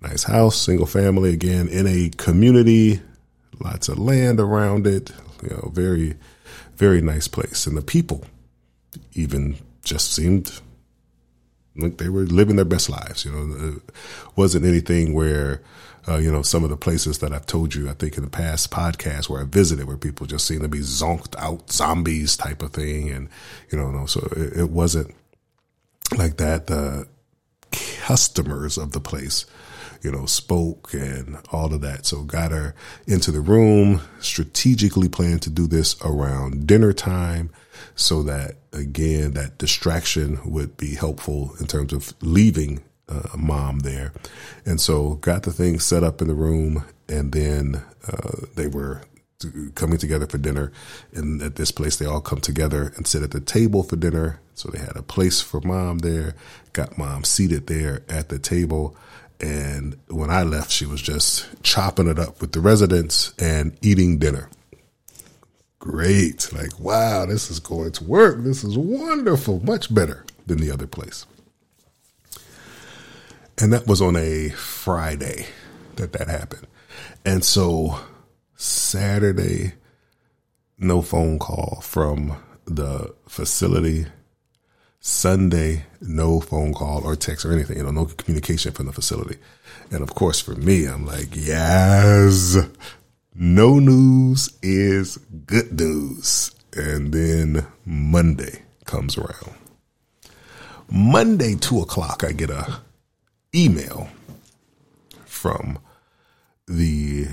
nice 0.00 0.24
house, 0.24 0.56
single 0.56 0.86
family 0.86 1.32
again 1.32 1.68
in 1.68 1.86
a 1.86 2.10
community, 2.16 3.00
lots 3.60 3.88
of 3.88 3.98
land 3.98 4.40
around 4.40 4.86
it. 4.86 5.10
You 5.42 5.50
know, 5.50 5.70
very 5.72 6.14
very 6.76 7.00
nice 7.00 7.28
place, 7.28 7.66
and 7.66 7.76
the 7.76 7.82
people 7.82 8.24
even 9.12 9.56
just 9.82 10.12
seemed 10.12 10.60
like 11.76 11.98
they 11.98 12.08
were 12.08 12.22
living 12.22 12.56
their 12.56 12.64
best 12.64 12.88
lives. 12.88 13.24
You 13.24 13.32
know, 13.32 13.68
it 13.68 13.82
wasn't 14.36 14.64
anything 14.64 15.12
where 15.12 15.60
uh, 16.06 16.16
you 16.16 16.30
know, 16.30 16.42
some 16.42 16.64
of 16.64 16.70
the 16.70 16.76
places 16.76 17.18
that 17.18 17.32
I've 17.32 17.46
told 17.46 17.74
you, 17.74 17.88
I 17.88 17.94
think 17.94 18.16
in 18.16 18.24
the 18.24 18.30
past 18.30 18.70
podcast 18.70 19.28
where 19.28 19.40
I 19.40 19.44
visited, 19.44 19.86
where 19.86 19.96
people 19.96 20.26
just 20.26 20.46
seem 20.46 20.60
to 20.60 20.68
be 20.68 20.80
zonked 20.80 21.34
out 21.38 21.70
zombies 21.70 22.36
type 22.36 22.62
of 22.62 22.72
thing. 22.72 23.10
And, 23.10 23.28
you 23.70 23.78
know, 23.78 24.06
so 24.06 24.20
it, 24.36 24.58
it 24.58 24.70
wasn't 24.70 25.14
like 26.16 26.36
that. 26.36 26.66
The 26.66 27.08
customers 27.72 28.76
of 28.76 28.92
the 28.92 29.00
place, 29.00 29.46
you 30.02 30.12
know, 30.12 30.26
spoke 30.26 30.92
and 30.92 31.38
all 31.50 31.72
of 31.72 31.80
that. 31.80 32.04
So 32.04 32.22
got 32.22 32.52
her 32.52 32.74
into 33.06 33.30
the 33.30 33.40
room, 33.40 34.02
strategically 34.20 35.08
planned 35.08 35.42
to 35.42 35.50
do 35.50 35.66
this 35.66 35.96
around 36.02 36.66
dinner 36.66 36.92
time 36.92 37.50
so 37.94 38.22
that 38.24 38.56
again, 38.72 39.32
that 39.32 39.58
distraction 39.58 40.38
would 40.44 40.76
be 40.76 40.94
helpful 40.94 41.54
in 41.60 41.66
terms 41.66 41.92
of 41.92 42.12
leaving 42.20 42.82
uh, 43.08 43.36
mom 43.36 43.80
there. 43.80 44.12
And 44.64 44.80
so 44.80 45.14
got 45.14 45.42
the 45.42 45.52
thing 45.52 45.78
set 45.78 46.02
up 46.02 46.20
in 46.20 46.28
the 46.28 46.34
room 46.34 46.84
and 47.08 47.32
then 47.32 47.82
uh, 48.06 48.46
they 48.54 48.66
were 48.66 49.02
coming 49.74 49.98
together 49.98 50.26
for 50.26 50.38
dinner. 50.38 50.72
And 51.12 51.42
at 51.42 51.56
this 51.56 51.70
place, 51.70 51.96
they 51.96 52.06
all 52.06 52.20
come 52.20 52.40
together 52.40 52.92
and 52.96 53.06
sit 53.06 53.22
at 53.22 53.30
the 53.30 53.40
table 53.40 53.82
for 53.82 53.96
dinner. 53.96 54.40
So 54.54 54.70
they 54.70 54.78
had 54.78 54.96
a 54.96 55.02
place 55.02 55.40
for 55.40 55.60
mom 55.60 55.98
there, 55.98 56.34
got 56.72 56.96
mom 56.96 57.24
seated 57.24 57.66
there 57.66 58.02
at 58.08 58.28
the 58.28 58.38
table. 58.38 58.96
And 59.40 59.98
when 60.08 60.30
I 60.30 60.42
left, 60.44 60.70
she 60.70 60.86
was 60.86 61.02
just 61.02 61.46
chopping 61.62 62.08
it 62.08 62.18
up 62.18 62.40
with 62.40 62.52
the 62.52 62.60
residents 62.60 63.34
and 63.38 63.76
eating 63.82 64.18
dinner. 64.18 64.48
Great. 65.78 66.50
Like, 66.52 66.78
wow, 66.80 67.26
this 67.26 67.50
is 67.50 67.60
going 67.60 67.92
to 67.92 68.04
work. 68.04 68.38
This 68.38 68.64
is 68.64 68.78
wonderful. 68.78 69.60
Much 69.64 69.92
better 69.92 70.24
than 70.46 70.58
the 70.58 70.70
other 70.70 70.86
place. 70.86 71.26
And 73.58 73.72
that 73.72 73.86
was 73.86 74.02
on 74.02 74.16
a 74.16 74.48
Friday 74.50 75.46
that 75.96 76.12
that 76.12 76.28
happened. 76.28 76.66
And 77.24 77.44
so 77.44 77.98
Saturday, 78.56 79.74
no 80.78 81.02
phone 81.02 81.38
call 81.38 81.80
from 81.82 82.36
the 82.64 83.14
facility. 83.28 84.06
Sunday, 85.00 85.84
no 86.00 86.40
phone 86.40 86.72
call 86.72 87.04
or 87.04 87.14
text 87.14 87.44
or 87.44 87.52
anything, 87.52 87.76
you 87.76 87.82
know, 87.82 87.90
no 87.90 88.06
communication 88.06 88.72
from 88.72 88.86
the 88.86 88.92
facility. 88.92 89.36
And 89.90 90.02
of 90.02 90.14
course, 90.14 90.40
for 90.40 90.54
me, 90.54 90.86
I'm 90.86 91.04
like, 91.04 91.28
yes, 91.32 92.56
no 93.34 93.78
news 93.78 94.48
is 94.62 95.18
good 95.46 95.78
news. 95.78 96.52
And 96.72 97.12
then 97.12 97.66
Monday 97.84 98.62
comes 98.86 99.18
around. 99.18 99.54
Monday, 100.90 101.54
two 101.54 101.80
o'clock, 101.80 102.24
I 102.24 102.32
get 102.32 102.48
a 102.48 102.80
email 103.54 104.08
from 105.24 105.78
the 106.66 107.26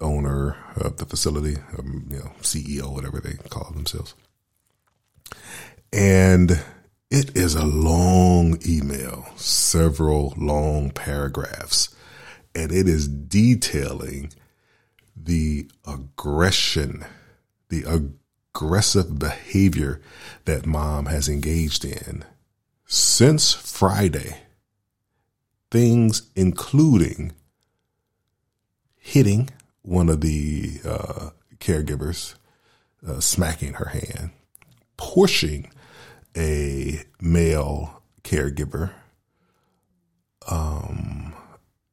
owner 0.00 0.56
of 0.76 0.98
the 0.98 1.06
facility, 1.06 1.56
um, 1.78 2.06
you 2.10 2.18
know, 2.18 2.32
CEO, 2.40 2.92
whatever 2.92 3.20
they 3.20 3.34
call 3.48 3.70
themselves. 3.72 4.14
And 5.92 6.62
it 7.10 7.36
is 7.36 7.54
a 7.54 7.64
long 7.64 8.58
email, 8.66 9.26
several 9.36 10.34
long 10.36 10.90
paragraphs, 10.90 11.94
and 12.54 12.70
it 12.70 12.86
is 12.86 13.08
detailing 13.08 14.32
the 15.16 15.68
aggression, 15.86 17.04
the 17.68 18.10
aggressive 18.54 19.18
behavior 19.18 20.00
that 20.44 20.66
mom 20.66 21.06
has 21.06 21.28
engaged 21.28 21.84
in 21.84 22.24
since 22.86 23.52
Friday 23.52 24.36
things 25.70 26.22
including 26.34 27.32
hitting 28.96 29.48
one 29.82 30.08
of 30.08 30.20
the 30.20 30.80
uh, 30.84 31.30
caregivers, 31.58 32.34
uh, 33.06 33.20
smacking 33.20 33.74
her 33.74 33.88
hand, 33.88 34.30
pushing 34.96 35.70
a 36.36 37.02
male 37.20 38.02
caregiver. 38.22 38.90
Um, 40.50 41.34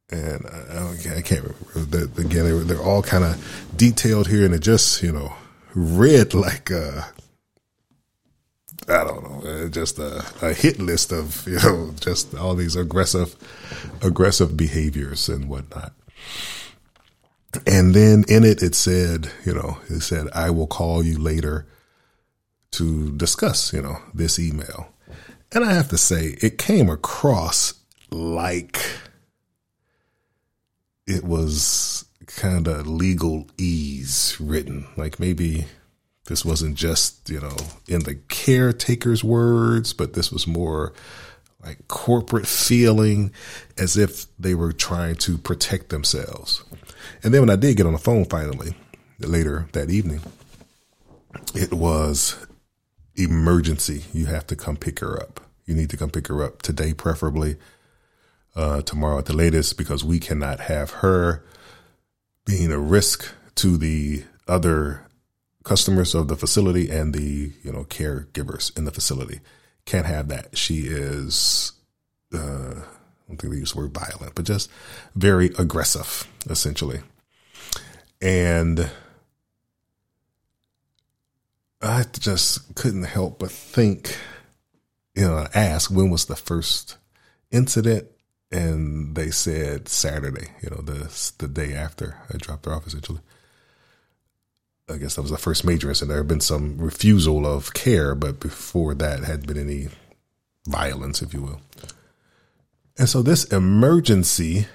and 0.09 0.45
I, 0.45 1.17
I 1.17 1.21
can't 1.21 1.43
remember. 1.43 2.07
The, 2.07 2.21
again, 2.21 2.43
they're, 2.45 2.59
they're 2.59 2.83
all 2.83 3.01
kind 3.01 3.23
of 3.23 3.71
detailed 3.75 4.27
here, 4.27 4.45
and 4.45 4.53
it 4.53 4.59
just 4.59 5.01
you 5.01 5.11
know 5.11 5.33
read 5.73 6.33
like 6.33 6.71
uh, 6.71 7.03
I 8.87 9.03
don't 9.03 9.23
know, 9.23 9.49
uh, 9.49 9.67
just 9.69 9.97
a, 9.97 10.23
a, 10.41 10.53
hit 10.53 10.79
list 10.79 11.11
of 11.11 11.47
you 11.47 11.59
know 11.59 11.93
just 11.99 12.35
all 12.35 12.55
these 12.55 12.75
aggressive, 12.75 13.35
aggressive 14.01 14.55
behaviors 14.55 15.27
and 15.29 15.49
whatnot. 15.49 15.93
And 17.65 17.93
then 17.93 18.25
in 18.27 18.43
it, 18.43 18.61
it 18.61 18.75
said, 18.75 19.31
you 19.45 19.53
know, 19.53 19.77
it 19.87 20.01
said, 20.01 20.27
I 20.33 20.49
will 20.49 20.67
call 20.67 21.03
you 21.03 21.17
later 21.17 21.65
to 22.71 23.15
discuss, 23.15 23.71
you 23.71 23.81
know, 23.81 23.99
this 24.13 24.37
email. 24.37 24.89
And 25.53 25.63
I 25.63 25.71
have 25.73 25.87
to 25.89 25.97
say, 25.97 26.35
it 26.41 26.57
came 26.57 26.89
across 26.89 27.75
like 28.11 28.77
it 31.07 31.23
was 31.23 32.05
kind 32.27 32.67
of 32.67 32.87
legal 32.87 33.47
ease 33.57 34.35
written. 34.39 34.87
Like 34.97 35.19
maybe 35.19 35.65
this 36.25 36.43
wasn't 36.43 36.75
just, 36.75 37.29
you 37.29 37.39
know, 37.39 37.55
in 37.87 38.01
the 38.03 38.15
caretaker's 38.15 39.23
words, 39.23 39.93
but 39.93 40.13
this 40.13 40.31
was 40.31 40.47
more 40.47 40.93
like 41.63 41.87
corporate 41.87 42.47
feeling 42.47 43.31
as 43.77 43.97
if 43.97 44.25
they 44.37 44.53
were 44.55 44.71
trying 44.71 45.15
to 45.15 45.37
protect 45.37 45.89
themselves. 45.89 46.63
And 47.23 47.33
then 47.33 47.41
when 47.41 47.49
I 47.49 47.55
did 47.55 47.77
get 47.77 47.85
on 47.85 47.93
the 47.93 47.99
phone 47.99 48.25
finally 48.25 48.75
later 49.19 49.67
that 49.73 49.89
evening, 49.89 50.21
it 51.53 51.73
was 51.73 52.37
emergency. 53.15 54.03
You 54.13 54.25
have 54.27 54.47
to 54.47 54.55
come 54.55 54.77
pick 54.77 54.99
her 54.99 55.19
up. 55.19 55.41
You 55.65 55.75
need 55.75 55.89
to 55.91 55.97
come 55.97 56.09
pick 56.09 56.27
her 56.27 56.43
up 56.43 56.61
today, 56.61 56.93
preferably 56.93 57.57
uh, 58.55 58.81
tomorrow 58.81 59.17
at 59.17 59.25
the 59.25 59.35
latest, 59.35 59.77
because 59.77 60.03
we 60.03 60.19
cannot 60.19 60.59
have 60.61 60.91
her 60.91 61.43
being 62.45 62.71
a 62.71 62.79
risk 62.79 63.27
to 63.55 63.77
the 63.77 64.23
other 64.47 65.04
customers 65.65 66.15
of 66.15 66.29
the 66.29 66.37
facility 66.37 66.89
and 66.89 67.13
the 67.13 67.51
you 67.61 67.73
know 67.73 67.83
caregivers 67.83 68.75
in 68.77 68.85
the 68.85 68.91
facility. 68.91 69.41
Can't 69.83 70.05
have 70.05 70.29
that. 70.29 70.57
She 70.57 70.87
is. 70.87 71.73
Uh, 72.33 72.37
I 72.37 73.27
don't 73.27 73.41
think 73.41 73.53
they 73.53 73.57
use 73.59 73.73
the 73.73 73.79
word 73.79 73.93
violent, 73.93 74.35
but 74.35 74.45
just 74.45 74.69
very 75.15 75.47
aggressive, 75.57 76.27
essentially. 76.49 77.01
And 78.21 78.89
I 81.81 82.05
just 82.19 82.75
couldn't 82.75 83.03
help 83.03 83.39
but 83.39 83.51
think, 83.51 84.17
you 85.15 85.23
know, 85.23 85.47
ask 85.53 85.91
when 85.91 86.09
was 86.09 86.25
the 86.25 86.35
first 86.35 86.97
incident, 87.51 88.07
and 88.51 89.15
they 89.15 89.31
said 89.31 89.87
Saturday. 89.87 90.47
You 90.61 90.69
know, 90.69 90.81
the 90.81 91.31
the 91.39 91.47
day 91.47 91.73
after 91.73 92.17
I 92.31 92.37
dropped 92.37 92.65
her 92.65 92.73
off, 92.73 92.87
essentially. 92.87 93.21
I 94.87 94.97
guess 94.97 95.15
that 95.15 95.23
was 95.23 95.31
the 95.31 95.37
first 95.37 95.65
major 95.65 95.89
incident. 95.89 96.09
There 96.09 96.19
had 96.19 96.27
been 96.27 96.41
some 96.41 96.77
refusal 96.77 97.45
of 97.45 97.73
care, 97.73 98.13
but 98.13 98.39
before 98.39 98.93
that 98.95 99.23
had 99.23 99.47
been 99.47 99.57
any 99.57 99.87
violence, 100.67 101.21
if 101.21 101.33
you 101.33 101.41
will. 101.41 101.61
And 102.97 103.09
so 103.09 103.21
this 103.21 103.45
emergency 103.45 104.67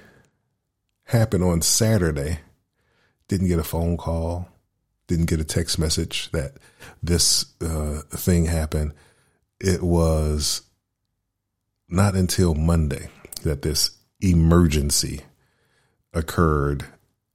happened 1.05 1.43
on 1.43 1.61
Saturday. 1.61 2.39
Didn't 3.27 3.47
get 3.47 3.59
a 3.59 3.63
phone 3.63 3.95
call, 3.95 4.49
didn't 5.07 5.29
get 5.29 5.39
a 5.39 5.45
text 5.45 5.79
message 5.79 6.29
that 6.31 6.53
this 7.01 7.45
uh, 7.61 8.01
thing 8.09 8.45
happened. 8.45 8.93
It 9.59 9.81
was 9.81 10.63
not 11.87 12.15
until 12.15 12.55
Monday 12.55 13.09
that 13.43 13.61
this 13.61 13.91
emergency 14.19 15.21
occurred 16.13 16.85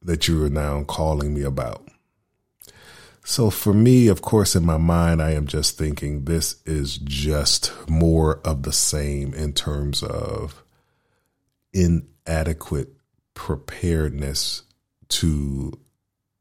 that 0.03 0.29
you 0.29 0.45
are 0.45 0.51
now 0.51 0.85
calling 0.85 1.35
me 1.35 1.43
about. 1.43 1.86
So 3.29 3.51
for 3.51 3.73
me, 3.73 4.07
of 4.07 4.23
course, 4.23 4.55
in 4.55 4.65
my 4.65 4.77
mind, 4.77 5.21
I 5.21 5.33
am 5.33 5.49
just 5.49 5.77
thinking 5.77 6.25
this 6.25 6.63
is 6.65 6.97
just 6.97 7.73
more 7.89 8.39
of 8.45 8.63
the 8.63 8.73
same 8.73 9.35
in 9.35 9.53
terms 9.53 10.01
of 10.05 10.63
inadequate 11.73 12.93
preparedness 13.35 14.63
to 15.09 15.73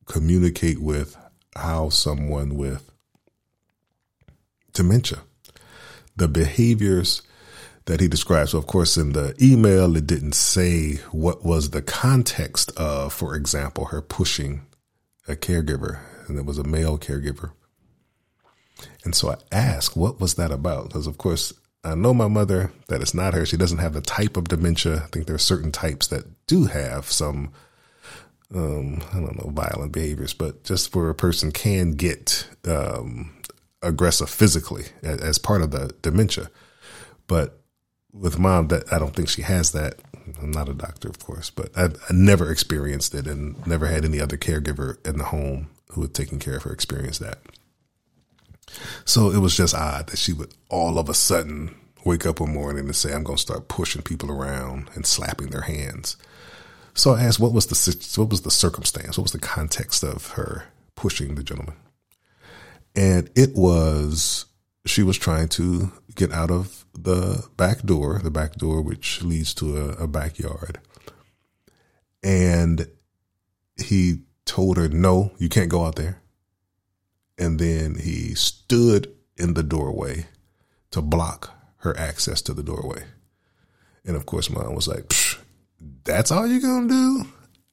communicate 0.05 0.79
with 0.79 1.17
how 1.55 1.89
someone 1.89 2.53
with 2.55 2.91
dementia, 4.71 5.21
the 6.15 6.27
behaviors 6.27 7.23
that 7.85 7.99
he 7.99 8.07
describes. 8.07 8.51
So, 8.51 8.59
of 8.59 8.67
course, 8.67 8.95
in 8.95 9.13
the 9.13 9.33
email, 9.41 9.97
it 9.97 10.05
didn't 10.05 10.35
say 10.35 10.97
what 11.11 11.43
was 11.43 11.71
the 11.71 11.81
context 11.81 12.71
of, 12.77 13.11
for 13.11 13.35
example, 13.35 13.85
her 13.85 14.03
pushing 14.03 14.67
a 15.27 15.35
caregiver 15.35 15.97
and 16.27 16.37
it 16.37 16.45
was 16.45 16.57
a 16.57 16.63
male 16.63 16.97
caregiver. 16.97 17.51
And 19.03 19.15
so 19.15 19.29
I 19.29 19.37
asked, 19.51 19.95
what 19.95 20.19
was 20.19 20.35
that 20.35 20.51
about? 20.51 20.87
Because, 20.87 21.07
of 21.07 21.17
course, 21.17 21.53
I 21.83 21.95
know 21.95 22.13
my 22.13 22.27
mother 22.27 22.71
that 22.87 23.01
it's 23.01 23.13
not 23.13 23.33
her. 23.33 23.45
She 23.45 23.57
doesn't 23.57 23.77
have 23.77 23.93
the 23.93 24.01
type 24.01 24.37
of 24.37 24.47
dementia. 24.47 25.03
I 25.03 25.07
think 25.07 25.27
there 25.27 25.35
are 25.35 25.39
certain 25.39 25.71
types 25.71 26.07
that 26.07 26.25
do 26.47 26.65
have 26.65 27.11
some, 27.11 27.53
um, 28.53 29.03
I 29.13 29.19
don't 29.19 29.37
know, 29.37 29.51
violent 29.51 29.91
behaviors, 29.91 30.33
but 30.33 30.63
just 30.63 30.95
where 30.95 31.09
a 31.09 31.15
person 31.15 31.51
can 31.51 31.91
get 31.91 32.47
um, 32.67 33.37
aggressive 33.83 34.29
physically 34.29 34.85
as, 35.03 35.37
part 35.37 35.61
of 35.61 35.71
the 35.71 35.93
dementia. 36.01 36.49
But 37.27 37.61
with 38.11 38.39
mom, 38.39 38.69
that 38.69 38.91
I 38.91 38.97
don't 38.97 39.15
think 39.15 39.29
she 39.29 39.43
has 39.43 39.71
that. 39.73 39.99
I'm 40.41 40.49
not 40.49 40.69
a 40.69 40.73
doctor, 40.73 41.07
of 41.07 41.19
course, 41.19 41.51
but 41.51 41.69
I, 41.77 41.85
I 41.85 42.13
never 42.13 42.51
experienced 42.51 43.13
it 43.13 43.27
and 43.27 43.65
never 43.67 43.85
had 43.85 44.03
any 44.03 44.19
other 44.19 44.37
caregiver 44.37 45.05
in 45.07 45.19
the 45.19 45.25
home 45.25 45.69
who 45.91 46.01
had 46.01 46.13
taken 46.13 46.39
care 46.39 46.57
of 46.57 46.63
her 46.63 46.71
experience 46.71 47.19
that. 47.19 47.39
So 49.05 49.31
it 49.31 49.37
was 49.37 49.55
just 49.55 49.75
odd 49.75 50.07
that 50.07 50.17
she 50.17 50.33
would 50.33 50.53
all 50.69 50.97
of 50.97 51.09
a 51.09 51.13
sudden 51.13 51.75
wake 52.03 52.25
up 52.25 52.39
one 52.39 52.53
morning 52.53 52.85
and 52.85 52.95
say, 52.95 53.13
I'm 53.13 53.23
going 53.23 53.37
to 53.37 53.41
start 53.41 53.67
pushing 53.67 54.01
people 54.01 54.31
around 54.31 54.89
and 54.93 55.05
slapping 55.05 55.47
their 55.47 55.61
hands. 55.61 56.17
So 56.93 57.11
I 57.11 57.23
asked, 57.23 57.39
what 57.39 57.51
was 57.51 57.67
the, 57.67 58.21
what 58.21 58.29
was 58.29 58.41
the 58.41 58.51
circumstance? 58.51 59.17
What 59.17 59.23
was 59.23 59.31
the 59.31 59.39
context 59.39 60.03
of 60.03 60.29
her 60.31 60.65
pushing 60.95 61.35
the 61.35 61.43
gentleman? 61.43 61.75
And 62.95 63.29
it 63.35 63.53
was, 63.55 64.45
she 64.85 65.03
was 65.03 65.17
trying 65.17 65.49
to 65.49 65.91
get 66.15 66.31
out 66.31 66.51
of 66.51 66.85
the 66.93 67.45
back 67.57 67.81
door, 67.81 68.19
the 68.23 68.31
back 68.31 68.55
door, 68.55 68.81
which 68.81 69.21
leads 69.21 69.53
to 69.55 69.77
a, 69.77 70.03
a 70.03 70.07
backyard. 70.07 70.79
And 72.23 72.87
he 73.77 74.19
told 74.45 74.77
her, 74.77 74.87
no, 74.87 75.31
you 75.37 75.49
can't 75.49 75.69
go 75.69 75.85
out 75.85 75.95
there. 75.95 76.21
And 77.37 77.59
then 77.59 77.95
he 77.95 78.35
stood 78.35 79.13
in 79.37 79.53
the 79.53 79.63
doorway 79.63 80.27
to 80.91 81.01
block 81.01 81.51
her 81.77 81.97
access 81.97 82.41
to 82.43 82.53
the 82.53 82.63
doorway. 82.63 83.03
And 84.05 84.15
of 84.15 84.25
course, 84.25 84.49
mom 84.49 84.75
was 84.75 84.87
like, 84.87 85.11
that's 86.03 86.31
all 86.31 86.47
you're 86.47 86.61
going 86.61 86.87
to 86.87 86.93
do? 86.93 87.27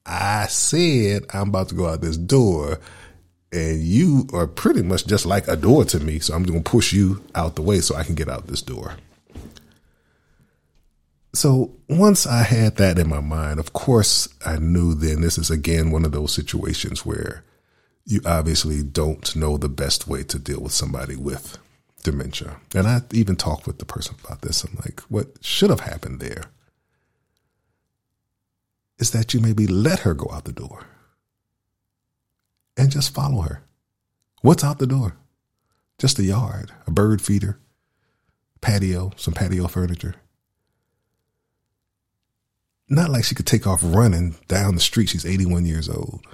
I 0.05 0.47
said, 0.47 1.23
I'm 1.33 1.49
about 1.49 1.69
to 1.69 1.75
go 1.75 1.87
out 1.87 2.01
this 2.01 2.17
door 2.17 2.79
and 3.53 3.81
you 3.81 4.27
are 4.33 4.47
pretty 4.47 4.81
much 4.81 5.05
just 5.05 5.25
like 5.25 5.47
a 5.47 5.55
door 5.55 5.85
to 5.85 5.99
me. 5.99 6.19
So 6.19 6.33
I'm 6.33 6.43
going 6.43 6.63
to 6.63 6.69
push 6.69 6.91
you 6.91 7.23
out 7.35 7.55
the 7.55 7.61
way 7.61 7.79
so 7.79 7.95
I 7.95 8.03
can 8.03 8.15
get 8.15 8.27
out 8.27 8.47
this 8.47 8.61
door. 8.61 8.95
So 11.35 11.75
once 11.89 12.27
I 12.27 12.43
had 12.43 12.75
that 12.75 12.99
in 12.99 13.09
my 13.09 13.19
mind, 13.19 13.59
of 13.59 13.73
course, 13.73 14.29
I 14.45 14.57
knew 14.57 14.93
then 14.93 15.21
this 15.21 15.39
is 15.39 15.49
again 15.49 15.89
one 15.89 16.05
of 16.05 16.11
those 16.11 16.31
situations 16.31 17.05
where 17.05 17.43
you 18.05 18.21
obviously 18.25 18.83
don't 18.83 19.35
know 19.35 19.57
the 19.57 19.69
best 19.69 20.07
way 20.07 20.23
to 20.23 20.37
deal 20.37 20.61
with 20.61 20.73
somebody 20.73 21.15
with 21.15 21.57
dementia. 22.03 22.57
And 22.75 22.85
I 22.85 23.01
even 23.11 23.35
talked 23.35 23.65
with 23.65 23.79
the 23.79 23.85
person 23.85 24.15
about 24.23 24.41
this. 24.41 24.63
I'm 24.63 24.75
like, 24.85 24.99
what 25.09 25.27
should 25.41 25.71
have 25.71 25.79
happened 25.79 26.19
there 26.19 26.43
is 28.99 29.09
that 29.11 29.33
you 29.33 29.39
maybe 29.39 29.65
let 29.65 29.99
her 29.99 30.13
go 30.13 30.29
out 30.31 30.45
the 30.45 30.51
door 30.51 30.85
and 32.77 32.91
just 32.91 33.13
follow 33.13 33.41
her. 33.41 33.63
What's 34.41 34.63
out 34.63 34.77
the 34.77 34.85
door? 34.85 35.15
Just 35.97 36.19
a 36.19 36.23
yard, 36.23 36.71
a 36.85 36.91
bird 36.91 37.21
feeder, 37.21 37.57
patio, 38.61 39.11
some 39.15 39.33
patio 39.33 39.67
furniture 39.67 40.15
not 42.89 43.09
like 43.09 43.23
she 43.23 43.35
could 43.35 43.47
take 43.47 43.65
off 43.65 43.81
running 43.83 44.35
down 44.47 44.75
the 44.75 44.81
street. 44.81 45.09
She's 45.09 45.25
81 45.25 45.65
years 45.65 45.89
old. 45.89 46.25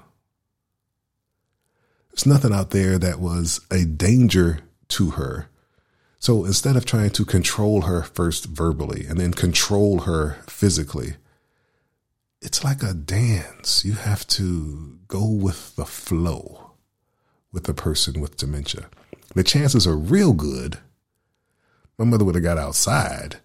There's 2.12 2.26
nothing 2.26 2.54
out 2.54 2.72
there 2.72 2.98
that 2.98 3.20
was 3.20 3.62
a 3.72 3.86
danger 3.86 4.60
to 4.90 5.12
her. 5.12 5.50
So 6.20 6.44
instead 6.44 6.76
of 6.76 6.86
trying 6.86 7.12
to 7.12 7.24
control 7.24 7.84
her 7.84 8.04
first 8.04 8.46
verbally 8.46 9.06
and 9.08 9.20
then 9.20 9.34
control 9.34 10.02
her 10.02 10.38
physically, 10.48 11.14
it's 12.42 12.64
like 12.64 12.84
a 12.84 12.94
dance. 12.94 13.86
You 13.86 13.94
have 13.94 14.28
to 14.28 15.00
go 15.08 15.26
with 15.26 15.76
the 15.76 15.86
flow 15.86 16.72
with 17.52 17.68
a 17.70 17.74
person 17.74 18.20
with 18.20 18.38
dementia. 18.38 18.90
The 19.34 19.44
chances 19.44 19.88
are 19.88 19.96
real 19.96 20.34
good. 20.34 20.80
My 21.98 22.06
mother 22.06 22.26
would 22.26 22.36
have 22.36 22.44
got 22.44 22.58
outside 22.58 23.38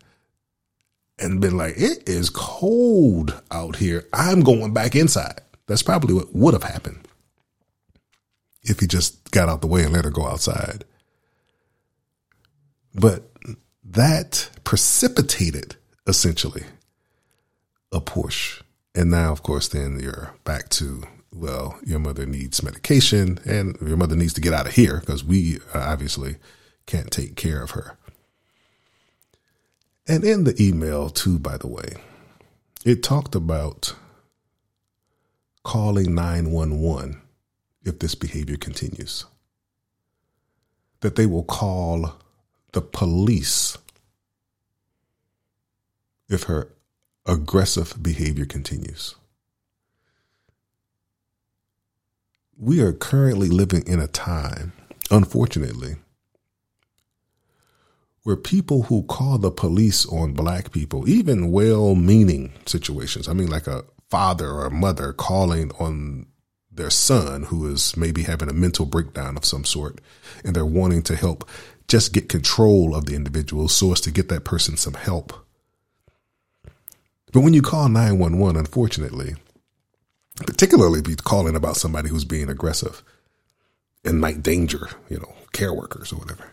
and 1.18 1.40
been 1.40 1.57
like, 1.57 1.74
it 1.77 2.09
is 2.09 2.31
cold 2.31 3.40
out 3.50 3.77
here. 3.77 4.07
I'm 4.12 4.40
going 4.40 4.72
back 4.72 4.94
inside. 4.94 5.40
That's 5.66 5.83
probably 5.83 6.14
what 6.14 6.35
would 6.35 6.55
have 6.55 6.64
happened 6.64 7.09
if 8.62 8.81
he 8.81 8.87
just 8.87 9.31
got 9.31 9.48
out 9.48 9.61
the 9.61 9.66
way 9.66 9.85
and 9.85 9.92
let 9.92 10.05
her 10.05 10.11
go 10.11 10.27
outside. 10.27 10.85
But 12.94 13.31
that 13.85 14.50
precipitated 14.64 15.77
essentially 16.07 16.64
a 17.92 18.00
push. 18.00 18.62
And 18.94 19.11
now, 19.11 19.33
of 19.33 19.42
course, 19.42 19.68
then 19.68 19.98
you're 20.00 20.35
back 20.44 20.68
to 20.70 21.05
well, 21.35 21.79
your 21.85 21.98
mother 21.98 22.27
needs 22.27 22.62
medication 22.62 23.38
and 23.44 23.77
your 23.81 23.96
mother 23.96 24.14
needs 24.14 24.33
to 24.35 24.40
get 24.40 24.55
out 24.55 24.66
of 24.68 24.74
here 24.74 25.00
because 25.00 25.24
we 25.24 25.59
obviously 25.74 26.37
can't 26.87 27.11
take 27.11 27.35
care 27.35 27.62
of 27.62 27.72
her. 27.72 27.98
And 30.07 30.23
in 30.25 30.45
the 30.45 30.61
email, 30.62 31.09
too, 31.09 31.38
by 31.38 31.57
the 31.57 31.67
way, 31.67 31.97
it 32.85 33.03
talked 33.03 33.35
about 33.35 33.95
calling 35.62 36.14
911 36.14 37.21
if 37.85 37.99
this 37.99 38.14
behavior 38.14 38.57
continues. 38.57 39.25
That 41.01 41.17
they 41.17 41.27
will 41.27 41.45
call 41.45 42.17
the 42.73 42.83
police 42.83 43.79
if 46.29 46.45
her 46.45 46.69
aggressive 47.27 48.03
behavior 48.03 48.45
continues. 48.45 49.14
We 52.59 52.81
are 52.81 52.93
currently 52.93 53.49
living 53.49 53.87
in 53.87 54.01
a 54.01 54.07
time, 54.07 54.73
unfortunately, 55.11 55.97
where 58.24 58.37
people 58.37 58.84
who 58.84 59.02
call 59.04 59.38
the 59.38 59.50
police 59.50 60.06
on 60.06 60.32
black 60.32 60.72
people, 60.72 61.08
even 61.08 61.52
well 61.52 61.94
meaning 61.94 62.52
situations, 62.66 63.28
I 63.28 63.34
mean, 63.34 63.48
like 63.48 63.66
a 63.66 63.84
father 64.10 64.50
or 64.50 64.66
a 64.66 64.70
mother 64.70 65.12
calling 65.12 65.70
on 65.78 66.26
their 66.72 66.90
son 66.90 67.44
who 67.44 67.70
is 67.70 67.96
maybe 67.96 68.22
having 68.22 68.48
a 68.48 68.54
mental 68.54 68.87
breakdown 68.87 69.37
of 69.37 69.44
some 69.44 69.64
sort, 69.64 70.00
and 70.44 70.56
they're 70.56 70.64
wanting 70.64 71.02
to 71.02 71.14
help 71.14 71.48
just 71.87 72.12
get 72.12 72.28
control 72.28 72.94
of 72.94 73.04
the 73.04 73.14
individual 73.14 73.68
so 73.68 73.92
as 73.92 74.00
to 74.00 74.10
get 74.10 74.28
that 74.30 74.44
person 74.44 74.76
some 74.76 74.94
help. 74.94 75.32
But 77.32 77.40
when 77.40 77.52
you 77.52 77.62
call 77.62 77.88
911, 77.88 78.56
unfortunately, 78.56 79.34
particularly 80.46 81.00
if 81.00 81.08
you're 81.08 81.16
calling 81.16 81.56
about 81.56 81.76
somebody 81.76 82.08
who's 82.08 82.24
being 82.24 82.48
aggressive 82.48 83.02
and 84.04 84.20
might 84.20 84.42
danger, 84.42 84.88
you 85.08 85.18
know, 85.18 85.34
care 85.52 85.74
workers 85.74 86.12
or 86.12 86.16
whatever, 86.16 86.48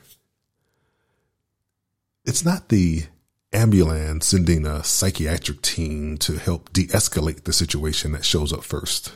it's 2.25 2.45
not 2.45 2.69
the 2.69 3.03
ambulance 3.53 4.27
sending 4.27 4.65
a 4.65 4.83
psychiatric 4.83 5.61
team 5.61 6.17
to 6.17 6.37
help 6.37 6.71
de 6.71 6.87
escalate 6.87 7.43
the 7.43 7.53
situation 7.53 8.11
that 8.13 8.25
shows 8.25 8.53
up 8.53 8.63
first. 8.63 9.13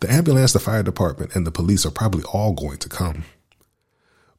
The 0.00 0.10
ambulance, 0.10 0.52
the 0.52 0.60
fire 0.60 0.82
department, 0.82 1.34
and 1.36 1.46
the 1.46 1.50
police 1.50 1.84
are 1.84 1.90
probably 1.90 2.24
all 2.32 2.52
going 2.52 2.78
to 2.78 2.88
come. 2.88 3.24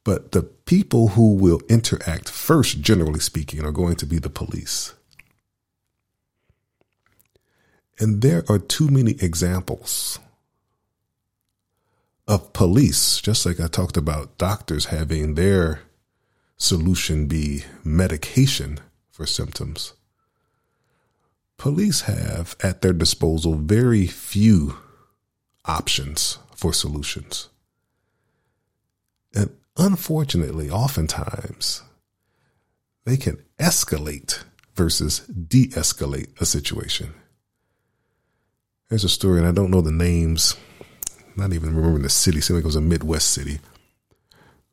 But 0.02 0.32
the 0.32 0.42
people 0.42 1.08
who 1.08 1.34
will 1.34 1.60
interact 1.68 2.28
first, 2.28 2.80
generally 2.80 3.20
speaking, 3.20 3.64
are 3.64 3.72
going 3.72 3.96
to 3.96 4.06
be 4.06 4.18
the 4.18 4.28
police. 4.28 4.92
And 7.98 8.20
there 8.20 8.44
are 8.48 8.58
too 8.58 8.88
many 8.88 9.12
examples 9.12 10.18
of 12.26 12.52
police, 12.52 13.20
just 13.20 13.46
like 13.46 13.60
I 13.60 13.68
talked 13.68 13.96
about 13.96 14.36
doctors 14.36 14.86
having 14.86 15.34
their 15.34 15.80
solution 16.56 17.26
be 17.26 17.64
medication 17.82 18.80
for 19.10 19.26
symptoms. 19.26 19.94
Police 21.56 22.02
have 22.02 22.56
at 22.62 22.82
their 22.82 22.92
disposal 22.92 23.54
very 23.54 24.06
few 24.06 24.76
options 25.64 26.38
for 26.54 26.72
solutions. 26.72 27.48
And 29.34 29.50
unfortunately, 29.76 30.70
oftentimes, 30.70 31.82
they 33.04 33.16
can 33.16 33.42
escalate 33.58 34.42
versus 34.74 35.20
de 35.20 35.68
escalate 35.68 36.40
a 36.40 36.44
situation. 36.44 37.14
There's 38.88 39.04
a 39.04 39.08
story, 39.08 39.38
and 39.38 39.48
I 39.48 39.52
don't 39.52 39.70
know 39.70 39.80
the 39.80 39.92
names, 39.92 40.56
not 41.36 41.52
even 41.52 41.74
remembering 41.74 42.02
the 42.02 42.08
city, 42.08 42.40
seems 42.40 42.58
like 42.58 42.64
it 42.64 42.66
was 42.66 42.76
a 42.76 42.80
Midwest 42.80 43.30
city, 43.30 43.60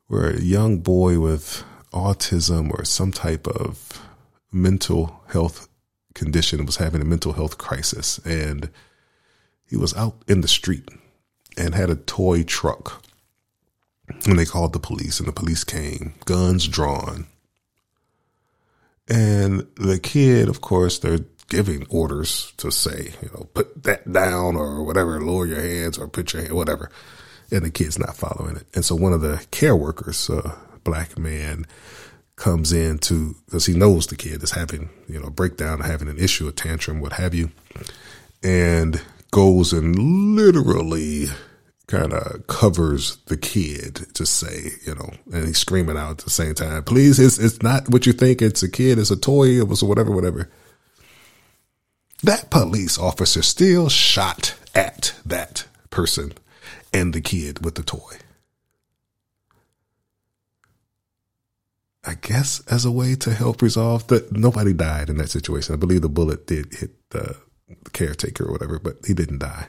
where 0.06 0.30
a 0.30 0.40
young 0.40 0.78
boy 0.78 1.18
with 1.18 1.64
autism 1.92 2.70
or 2.72 2.84
some 2.84 3.12
type 3.12 3.46
of 3.46 4.00
mental 4.52 5.22
health 5.28 5.68
condition 6.14 6.66
was 6.66 6.76
having 6.76 7.00
a 7.00 7.06
mental 7.06 7.32
health 7.32 7.58
crisis 7.58 8.18
and 8.18 8.70
he 9.64 9.76
was 9.76 9.94
out 9.94 10.22
in 10.28 10.42
the 10.42 10.48
street 10.48 10.88
and 11.56 11.74
had 11.74 11.90
a 11.90 11.96
toy 11.96 12.42
truck 12.42 13.02
and 14.26 14.38
they 14.38 14.44
called 14.44 14.72
the 14.72 14.78
police 14.78 15.18
and 15.18 15.28
the 15.28 15.32
police 15.32 15.64
came 15.64 16.14
guns 16.24 16.68
drawn. 16.68 17.26
And 19.08 19.66
the 19.76 19.98
kid 19.98 20.48
of 20.48 20.60
course 20.60 20.98
they're 20.98 21.20
giving 21.48 21.86
orders 21.88 22.52
to 22.56 22.70
say 22.70 23.12
you 23.22 23.30
know 23.34 23.48
put 23.54 23.82
that 23.82 24.10
down 24.10 24.56
or 24.56 24.82
whatever 24.82 25.20
lower 25.20 25.46
your 25.46 25.60
hands 25.60 25.98
or 25.98 26.08
put 26.08 26.32
your 26.32 26.42
hand 26.42 26.54
whatever. 26.54 26.90
And 27.50 27.62
the 27.62 27.70
kid's 27.70 27.98
not 27.98 28.16
following 28.16 28.56
it. 28.56 28.66
And 28.74 28.84
so 28.84 28.94
one 28.94 29.12
of 29.12 29.20
the 29.20 29.44
care 29.50 29.76
workers 29.76 30.30
uh, 30.30 30.56
black 30.84 31.18
man 31.18 31.66
comes 32.36 32.72
in 32.72 32.98
to 32.98 33.36
because 33.44 33.66
he 33.66 33.74
knows 33.74 34.06
the 34.06 34.16
kid 34.16 34.42
is 34.42 34.52
having 34.52 34.88
you 35.08 35.20
know 35.20 35.26
a 35.26 35.30
breakdown, 35.30 35.80
having 35.80 36.08
an 36.08 36.18
issue, 36.18 36.48
a 36.48 36.52
tantrum, 36.52 37.00
what 37.00 37.14
have 37.14 37.34
you, 37.34 37.50
and 38.42 39.00
goes 39.30 39.72
and 39.72 40.36
literally 40.36 41.26
kind 41.86 42.12
of 42.12 42.46
covers 42.46 43.16
the 43.26 43.36
kid 43.36 43.96
to 44.14 44.24
say, 44.24 44.70
you 44.86 44.94
know, 44.94 45.10
and 45.32 45.46
he's 45.46 45.58
screaming 45.58 45.96
out 45.96 46.12
at 46.12 46.18
the 46.18 46.30
same 46.30 46.54
time, 46.54 46.82
please, 46.84 47.18
it's, 47.18 47.38
it's 47.38 47.62
not 47.62 47.88
what 47.90 48.06
you 48.06 48.12
think. 48.12 48.40
It's 48.40 48.62
a 48.62 48.70
kid. 48.70 48.98
It's 48.98 49.10
a 49.10 49.16
toy. 49.16 49.48
It 49.48 49.68
was 49.68 49.82
whatever, 49.82 50.10
whatever. 50.10 50.48
That 52.22 52.50
police 52.50 52.98
officer 52.98 53.42
still 53.42 53.88
shot 53.88 54.54
at 54.74 55.14
that 55.26 55.66
person 55.90 56.32
and 56.94 57.12
the 57.12 57.20
kid 57.20 57.64
with 57.64 57.74
the 57.74 57.82
toy. 57.82 58.16
I 62.04 62.14
guess 62.14 62.60
as 62.66 62.84
a 62.84 62.90
way 62.90 63.14
to 63.16 63.32
help 63.32 63.62
resolve 63.62 64.08
that 64.08 64.32
nobody 64.32 64.72
died 64.72 65.08
in 65.08 65.18
that 65.18 65.30
situation. 65.30 65.74
I 65.74 65.78
believe 65.78 66.02
the 66.02 66.08
bullet 66.08 66.46
did 66.46 66.74
hit 66.74 66.90
the, 67.10 67.36
caretaker 67.92 68.44
or 68.46 68.52
whatever, 68.52 68.78
but 68.78 68.98
he 69.06 69.14
didn't 69.14 69.38
die. 69.38 69.68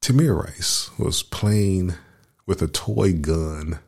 Tamir 0.00 0.42
Rice 0.42 0.90
was 0.98 1.22
playing 1.22 1.94
with 2.46 2.62
a 2.62 2.68
toy 2.68 3.12
gun 3.12 3.80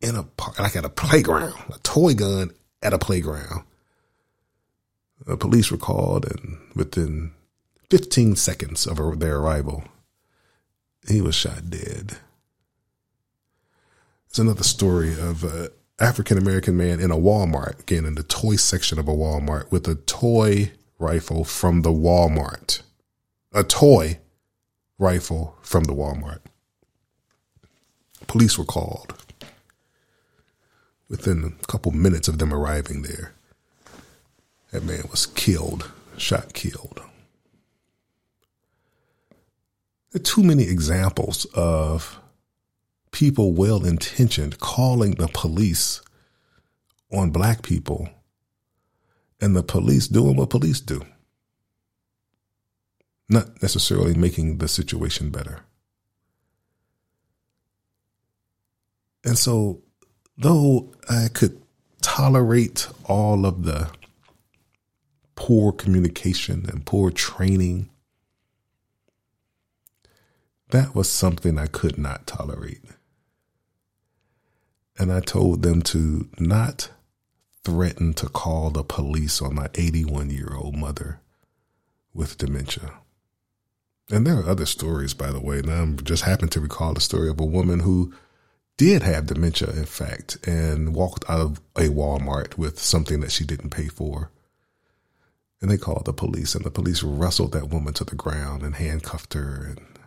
in 0.00 0.16
a 0.16 0.22
park, 0.22 0.58
like 0.58 0.76
at 0.76 0.84
a 0.84 0.88
playground, 0.88 1.54
a 1.74 1.78
toy 1.80 2.14
gun 2.14 2.52
at 2.82 2.94
a 2.94 2.98
playground. 2.98 3.64
The 5.26 5.36
police 5.36 5.70
were 5.70 5.78
called, 5.78 6.24
and 6.24 6.58
within 6.74 7.32
15 7.90 8.36
seconds 8.36 8.86
of 8.86 9.18
their 9.18 9.38
arrival, 9.38 9.84
he 11.08 11.20
was 11.20 11.34
shot 11.34 11.70
dead. 11.70 12.18
It's 14.28 14.38
another 14.38 14.64
story 14.64 15.12
of 15.12 15.44
an 15.44 15.68
African 15.98 16.36
American 16.36 16.76
man 16.76 17.00
in 17.00 17.10
a 17.10 17.16
Walmart, 17.16 17.80
again, 17.80 18.04
in 18.04 18.14
the 18.14 18.22
toy 18.22 18.56
section 18.56 18.98
of 18.98 19.08
a 19.08 19.12
Walmart 19.12 19.70
with 19.70 19.88
a 19.88 19.94
toy 19.94 20.72
rifle 20.98 21.44
from 21.44 21.82
the 21.82 21.92
Walmart. 21.92 22.82
A 23.52 23.64
toy 23.64 24.18
rifle 24.98 25.56
from 25.62 25.84
the 25.84 25.94
Walmart. 25.94 26.40
Police 28.26 28.58
were 28.58 28.64
called. 28.64 29.14
Within 31.08 31.56
a 31.62 31.66
couple 31.66 31.92
minutes 31.92 32.28
of 32.28 32.38
them 32.38 32.52
arriving 32.52 33.02
there, 33.02 33.32
that 34.72 34.84
man 34.84 35.04
was 35.10 35.26
killed, 35.26 35.90
shot 36.16 36.52
killed. 36.52 37.00
There 40.10 40.20
are 40.20 40.24
too 40.24 40.42
many 40.42 40.64
examples 40.64 41.44
of 41.54 42.18
people 43.16 43.54
well 43.54 43.86
intentioned 43.86 44.58
calling 44.58 45.12
the 45.12 45.28
police 45.28 46.02
on 47.10 47.30
black 47.30 47.62
people 47.62 48.10
and 49.40 49.56
the 49.56 49.62
police 49.62 50.06
doing 50.06 50.36
what 50.36 50.50
police 50.50 50.80
do, 50.80 51.00
not 53.26 53.62
necessarily 53.62 54.12
making 54.12 54.58
the 54.58 54.68
situation 54.68 55.30
better. 55.30 55.62
And 59.24 59.38
so, 59.38 59.80
though 60.36 60.92
I 61.08 61.28
could 61.32 61.62
tolerate 62.02 62.86
all 63.06 63.46
of 63.46 63.64
the 63.64 63.88
poor 65.36 65.72
communication 65.72 66.66
and 66.68 66.84
poor 66.84 67.10
training, 67.10 67.88
that 70.68 70.94
was 70.94 71.08
something 71.08 71.58
I 71.58 71.66
could 71.66 71.96
not 71.96 72.26
tolerate 72.26 72.82
and 74.98 75.12
I 75.12 75.20
told 75.20 75.62
them 75.62 75.82
to 75.82 76.28
not 76.38 76.90
threaten 77.64 78.14
to 78.14 78.28
call 78.28 78.70
the 78.70 78.84
police 78.84 79.42
on 79.42 79.54
my 79.54 79.68
81 79.74 80.30
year 80.30 80.54
old 80.54 80.76
mother 80.76 81.20
with 82.14 82.38
dementia. 82.38 82.92
And 84.10 84.26
there 84.26 84.38
are 84.38 84.48
other 84.48 84.66
stories, 84.66 85.14
by 85.14 85.32
the 85.32 85.40
way. 85.40 85.60
Now 85.62 85.82
I'm 85.82 85.96
just 85.96 86.22
happened 86.22 86.52
to 86.52 86.60
recall 86.60 86.94
the 86.94 87.00
story 87.00 87.28
of 87.28 87.40
a 87.40 87.44
woman 87.44 87.80
who 87.80 88.14
did 88.76 89.02
have 89.02 89.26
dementia, 89.26 89.70
in 89.70 89.86
fact, 89.86 90.46
and 90.46 90.94
walked 90.94 91.28
out 91.28 91.40
of 91.40 91.60
a 91.74 91.88
Walmart 91.88 92.56
with 92.56 92.78
something 92.78 93.20
that 93.20 93.32
she 93.32 93.44
didn't 93.44 93.70
pay 93.70 93.88
for. 93.88 94.30
And 95.60 95.70
they 95.70 95.78
called 95.78 96.04
the 96.04 96.12
police, 96.12 96.54
and 96.54 96.64
the 96.64 96.70
police 96.70 97.02
wrestled 97.02 97.52
that 97.52 97.70
woman 97.70 97.94
to 97.94 98.04
the 98.04 98.14
ground 98.14 98.62
and 98.62 98.76
handcuffed 98.76 99.32
her. 99.34 99.74
And 99.76 99.98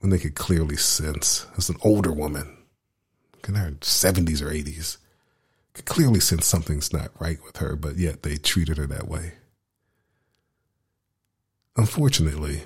when 0.00 0.10
they 0.10 0.18
could 0.18 0.34
clearly 0.34 0.76
sense, 0.76 1.46
as 1.56 1.68
an 1.70 1.76
older 1.82 2.12
woman, 2.12 2.56
in 3.48 3.54
her 3.54 3.72
70s 3.72 4.42
or 4.42 4.50
80s, 4.50 4.98
could 5.74 5.84
clearly 5.84 6.20
sense 6.20 6.46
something's 6.46 6.92
not 6.92 7.10
right 7.20 7.38
with 7.44 7.58
her, 7.58 7.76
but 7.76 7.96
yet 7.96 8.22
they 8.22 8.36
treated 8.36 8.76
her 8.76 8.86
that 8.86 9.08
way. 9.08 9.34
Unfortunately, 11.76 12.62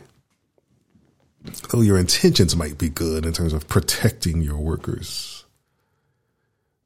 though 1.71 1.83
your 1.83 1.99
intentions 1.99 2.57
might 2.57 2.79
be 2.79 2.89
good 2.89 3.27
in 3.27 3.33
terms 3.33 3.53
of 3.53 3.69
protecting 3.69 4.41
your 4.41 4.59
workers, 4.59 5.45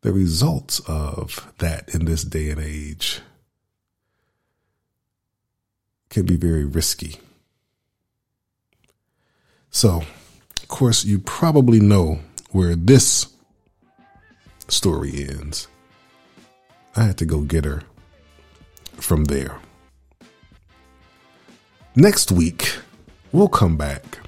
the 0.02 0.12
results 0.12 0.80
of 0.80 1.52
that 1.58 1.94
in 1.94 2.04
this 2.04 2.24
day 2.24 2.50
and 2.50 2.60
age 2.60 3.20
can 6.10 6.26
be 6.26 6.36
very 6.36 6.64
risky. 6.64 7.16
So, 9.70 10.02
of 10.56 10.68
course, 10.68 11.04
you 11.04 11.18
probably 11.18 11.80
know 11.80 12.20
where 12.50 12.74
this 12.74 13.26
story 14.68 15.26
ends. 15.28 15.68
I 16.96 17.04
had 17.04 17.18
to 17.18 17.26
go 17.26 17.42
get 17.42 17.64
her 17.64 17.82
from 18.96 19.24
there. 19.24 19.58
Next 21.94 22.30
week, 22.30 22.78
we'll 23.32 23.48
come 23.48 23.76
back 23.76 24.18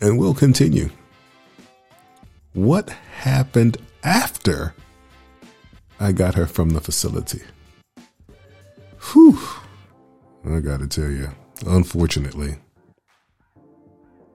and 0.00 0.18
we'll 0.18 0.34
continue. 0.34 0.90
What 2.52 2.90
happened 2.90 3.76
after 4.02 4.74
I 6.00 6.12
got 6.12 6.34
her 6.34 6.46
from 6.46 6.70
the 6.70 6.80
facility? 6.80 7.42
Whew. 9.12 9.38
I 10.48 10.60
gotta 10.60 10.86
tell 10.86 11.10
you, 11.10 11.30
unfortunately, 11.66 12.56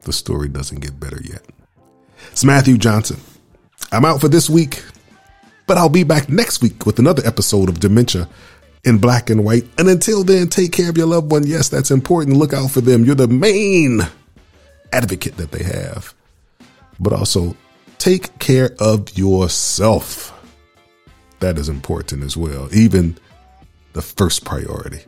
the 0.01 0.13
story 0.13 0.47
doesn't 0.47 0.81
get 0.81 0.99
better 0.99 1.19
yet. 1.23 1.43
It's 2.31 2.43
Matthew 2.43 2.77
Johnson. 2.77 3.19
I'm 3.91 4.05
out 4.05 4.21
for 4.21 4.27
this 4.27 4.49
week, 4.49 4.83
but 5.67 5.77
I'll 5.77 5.89
be 5.89 6.03
back 6.03 6.29
next 6.29 6.61
week 6.61 6.85
with 6.85 6.99
another 6.99 7.25
episode 7.25 7.69
of 7.69 7.79
Dementia 7.79 8.27
in 8.83 8.97
Black 8.97 9.29
and 9.29 9.43
White. 9.45 9.65
And 9.77 9.87
until 9.87 10.23
then, 10.23 10.47
take 10.47 10.71
care 10.71 10.89
of 10.89 10.97
your 10.97 11.07
loved 11.07 11.31
one. 11.31 11.45
Yes, 11.45 11.69
that's 11.69 11.91
important. 11.91 12.37
Look 12.37 12.53
out 12.53 12.71
for 12.71 12.81
them. 12.81 13.05
You're 13.05 13.15
the 13.15 13.27
main 13.27 14.01
advocate 14.91 15.37
that 15.37 15.51
they 15.51 15.63
have. 15.63 16.13
But 16.99 17.13
also, 17.13 17.55
take 17.97 18.37
care 18.39 18.75
of 18.79 19.17
yourself. 19.17 20.29
That 21.39 21.57
is 21.57 21.69
important 21.69 22.23
as 22.23 22.37
well. 22.37 22.69
Even 22.73 23.17
the 23.93 24.01
first 24.01 24.45
priority. 24.45 25.01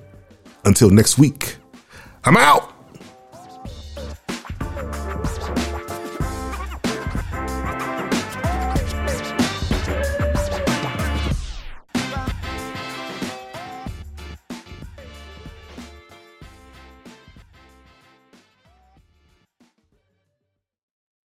Until 0.64 0.90
next 0.90 1.18
week, 1.18 1.58
I'm 2.24 2.38
out. 2.38 2.75